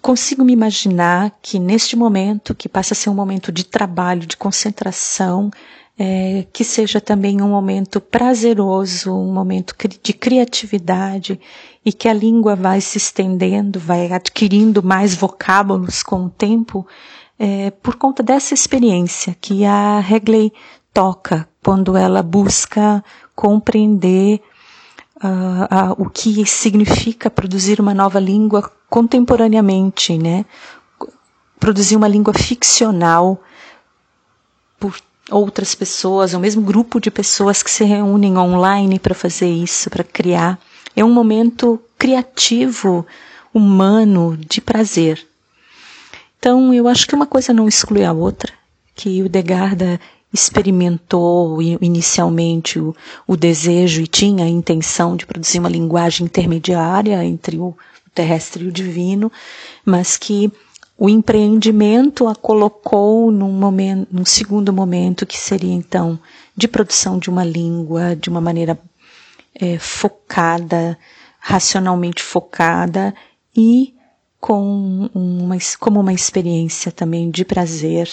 consigo 0.00 0.42
me 0.42 0.54
imaginar 0.54 1.38
que 1.42 1.58
neste 1.58 1.96
momento, 1.96 2.54
que 2.54 2.66
passa 2.66 2.94
a 2.94 2.96
ser 2.96 3.10
um 3.10 3.14
momento 3.14 3.52
de 3.52 3.62
trabalho, 3.62 4.26
de 4.26 4.38
concentração, 4.38 5.50
é, 5.98 6.46
que 6.50 6.64
seja 6.64 6.98
também 6.98 7.42
um 7.42 7.50
momento 7.50 8.00
prazeroso, 8.00 9.12
um 9.12 9.34
momento 9.34 9.74
de 10.02 10.14
criatividade 10.14 11.38
e 11.84 11.92
que 11.92 12.08
a 12.08 12.14
língua 12.14 12.56
vai 12.56 12.80
se 12.80 12.96
estendendo, 12.96 13.78
vai 13.78 14.10
adquirindo 14.10 14.82
mais 14.82 15.14
vocábulos 15.14 16.02
com 16.02 16.24
o 16.24 16.30
tempo, 16.30 16.86
é, 17.42 17.70
por 17.70 17.96
conta 17.96 18.22
dessa 18.22 18.52
experiência 18.52 19.34
que 19.40 19.64
a 19.64 19.98
Regley 19.98 20.52
toca 20.92 21.48
quando 21.64 21.96
ela 21.96 22.22
busca 22.22 23.02
compreender 23.34 24.42
uh, 25.24 25.92
uh, 25.92 25.94
o 25.96 26.10
que 26.10 26.44
significa 26.44 27.30
produzir 27.30 27.80
uma 27.80 27.94
nova 27.94 28.20
língua 28.20 28.70
contemporaneamente, 28.90 30.18
né? 30.18 30.44
Produzir 31.58 31.96
uma 31.96 32.08
língua 32.08 32.34
ficcional 32.34 33.42
por 34.78 35.00
outras 35.30 35.74
pessoas, 35.74 36.34
ou 36.34 36.40
mesmo 36.40 36.60
grupo 36.60 37.00
de 37.00 37.10
pessoas 37.10 37.62
que 37.62 37.70
se 37.70 37.84
reúnem 37.84 38.36
online 38.36 38.98
para 38.98 39.14
fazer 39.14 39.48
isso, 39.48 39.88
para 39.88 40.04
criar. 40.04 40.58
É 40.94 41.02
um 41.02 41.12
momento 41.12 41.80
criativo, 41.96 43.06
humano, 43.54 44.36
de 44.36 44.60
prazer. 44.60 45.29
Então, 46.40 46.72
eu 46.72 46.88
acho 46.88 47.06
que 47.06 47.14
uma 47.14 47.26
coisa 47.26 47.52
não 47.52 47.68
exclui 47.68 48.02
a 48.02 48.14
outra, 48.14 48.50
que 48.94 49.22
o 49.22 49.28
Degarda 49.28 50.00
experimentou 50.32 51.60
inicialmente 51.60 52.78
o, 52.78 52.96
o, 53.26 53.36
desejo 53.36 54.00
e 54.00 54.06
tinha 54.06 54.46
a 54.46 54.48
intenção 54.48 55.16
de 55.16 55.26
produzir 55.26 55.58
uma 55.58 55.68
linguagem 55.68 56.24
intermediária 56.24 57.22
entre 57.22 57.58
o 57.58 57.76
terrestre 58.14 58.64
e 58.64 58.68
o 58.68 58.72
divino, 58.72 59.30
mas 59.84 60.16
que 60.16 60.50
o 60.96 61.10
empreendimento 61.10 62.26
a 62.26 62.34
colocou 62.34 63.30
num, 63.30 63.52
momento, 63.52 64.08
num 64.10 64.24
segundo 64.24 64.72
momento, 64.72 65.26
que 65.26 65.36
seria 65.36 65.74
então 65.74 66.18
de 66.56 66.66
produção 66.66 67.18
de 67.18 67.28
uma 67.28 67.44
língua 67.44 68.16
de 68.16 68.30
uma 68.30 68.40
maneira 68.40 68.78
é, 69.54 69.78
focada, 69.78 70.96
racionalmente 71.38 72.22
focada 72.22 73.14
e 73.54 73.92
com 74.40 75.10
uma, 75.14 75.56
como 75.78 76.00
uma 76.00 76.12
experiência 76.12 76.90
também 76.90 77.30
de 77.30 77.44
prazer, 77.44 78.08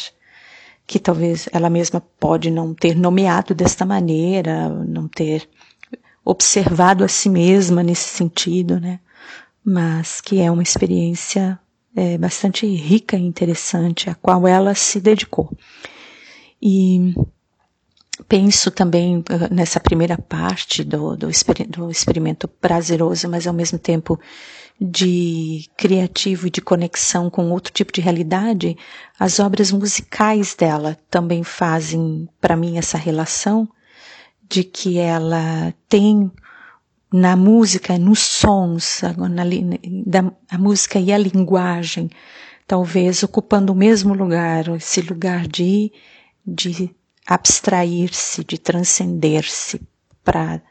que 0.86 1.00
talvez 1.00 1.48
ela 1.52 1.70
mesma 1.70 2.02
pode 2.20 2.52
não 2.52 2.74
ter 2.74 2.96
nomeado 2.96 3.56
desta 3.56 3.86
maneira, 3.86 4.70
não 4.70 5.08
ter 5.08 5.48
observado 6.24 7.04
a 7.04 7.08
si 7.08 7.30
mesma 7.30 7.82
nesse 7.82 8.10
sentido, 8.10 8.80
né? 8.80 9.00
Mas 9.64 10.20
que 10.20 10.42
é 10.42 10.52
uma 10.52 10.64
experiência 10.64 11.58
é, 11.96 12.18
bastante 12.18 12.66
rica 12.68 13.18
e 13.18 13.22
interessante, 13.22 14.10
a 14.10 14.16
qual 14.16 14.48
ela 14.48 14.76
se 14.76 15.00
dedicou. 15.00 15.50
E 16.62 17.14
penso 18.28 18.72
também 18.72 19.18
uh, 19.18 19.24
nessa 19.54 19.80
primeira 19.80 20.18
parte 20.18 20.84
do, 20.84 21.16
do 21.16 21.30
experimento 21.30 22.48
prazeroso, 22.48 23.30
mas 23.30 23.48
ao 23.48 23.54
mesmo 23.54 23.78
tempo 23.80 24.20
de 24.80 25.68
criativo 25.76 26.48
e 26.48 26.52
de 26.52 26.62
conexão 26.62 27.30
com 27.30 27.50
outro 27.50 27.74
tipo 27.74 27.92
de 27.92 28.00
realidade, 28.00 28.78
as 29.20 29.40
obras 29.40 29.72
musicais 29.72 30.56
dela 30.56 30.98
também 31.10 31.44
fazem 31.44 32.30
para 32.40 32.56
mim 32.56 32.78
essa 32.78 32.98
relação 32.98 33.68
de 34.48 34.64
que 34.64 35.00
ela 35.00 35.74
tem 35.90 36.32
na 37.12 37.36
música, 37.36 37.98
nos 37.98 38.20
sons, 38.20 39.02
na, 39.02 39.44
da, 40.06 40.32
a 40.50 40.58
música 40.58 41.00
e 41.00 41.12
a 41.12 41.18
linguagem, 41.18 42.10
talvez 42.68 43.24
ocupando 43.24 43.74
o 43.74 43.76
mesmo 43.76 44.14
lugar, 44.14 44.68
esse 44.76 45.02
lugar 45.02 45.48
de, 45.48 45.92
de 46.46 46.94
abstrair-se, 47.26 48.44
de 48.44 48.58
transcender-se 48.58 49.82
para 50.24 50.62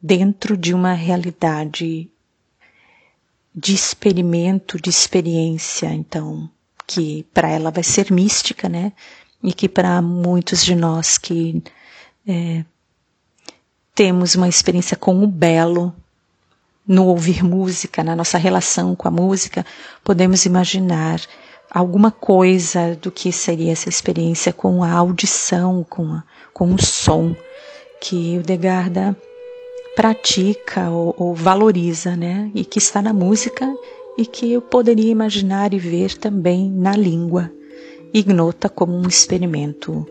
dentro 0.00 0.56
de 0.56 0.72
uma 0.72 0.92
realidade 0.92 2.10
de 3.58 3.74
experimento, 3.74 4.80
de 4.80 4.88
experiência, 4.88 5.92
então, 5.92 6.48
que 6.86 7.26
para 7.34 7.48
ela 7.48 7.72
vai 7.72 7.82
ser 7.82 8.12
mística, 8.12 8.68
né? 8.68 8.92
E 9.42 9.52
que 9.52 9.68
para 9.68 10.00
muitos 10.00 10.64
de 10.64 10.76
nós 10.76 11.18
que 11.18 11.60
é, 12.26 12.64
temos 13.96 14.36
uma 14.36 14.48
experiência 14.48 14.96
com 14.96 15.24
o 15.24 15.26
belo 15.26 15.92
no 16.86 17.06
ouvir 17.06 17.42
música, 17.42 18.04
na 18.04 18.14
nossa 18.14 18.38
relação 18.38 18.94
com 18.94 19.08
a 19.08 19.10
música, 19.10 19.66
podemos 20.04 20.46
imaginar 20.46 21.20
alguma 21.68 22.12
coisa 22.12 22.94
do 22.94 23.10
que 23.10 23.32
seria 23.32 23.72
essa 23.72 23.88
experiência 23.88 24.52
com 24.52 24.84
a 24.84 24.92
audição, 24.92 25.84
com, 25.88 26.12
a, 26.12 26.22
com 26.54 26.72
o 26.72 26.80
som 26.80 27.34
que 28.00 28.38
o 28.38 28.42
Degarda 28.42 29.16
pratica 29.98 30.88
ou, 30.90 31.12
ou, 31.18 31.34
valoriza, 31.34 32.14
né? 32.14 32.52
E 32.54 32.64
que 32.64 32.78
está 32.78 33.02
na 33.02 33.12
música 33.12 33.68
e 34.16 34.24
que 34.24 34.52
eu 34.52 34.62
poderia 34.62 35.10
imaginar 35.10 35.74
e 35.74 35.78
ver 35.80 36.16
também 36.16 36.70
na 36.70 36.96
língua 36.96 37.50
ignota 38.14 38.68
como 38.68 38.92
um 38.96 39.08
experimento 39.08 40.06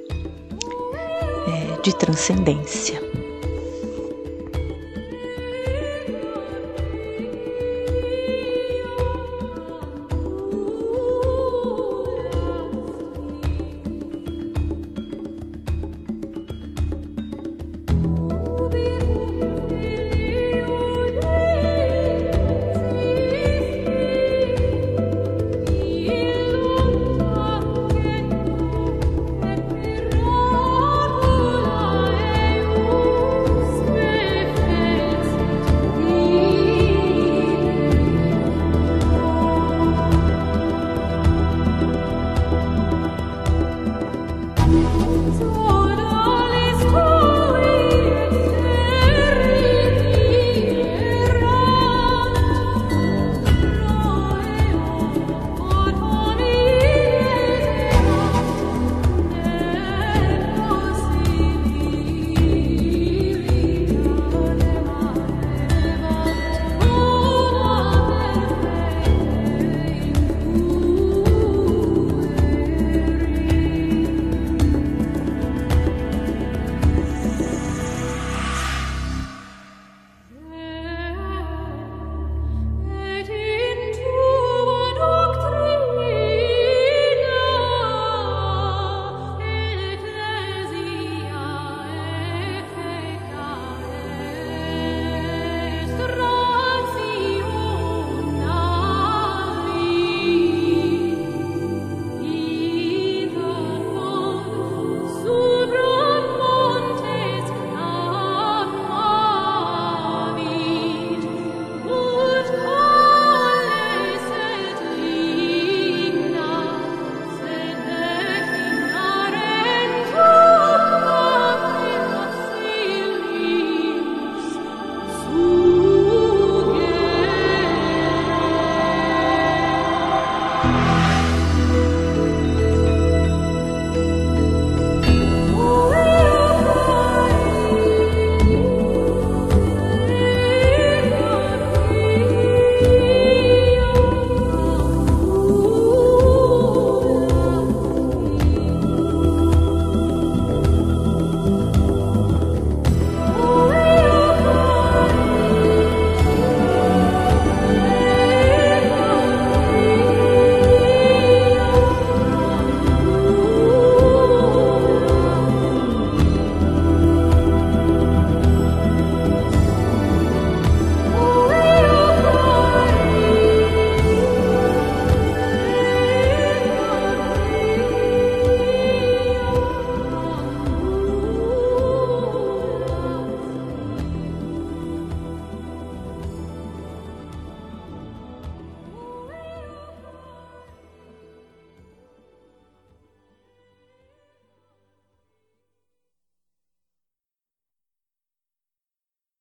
é, 1.47 1.81
de 1.81 1.95
transcendência. 1.95 3.06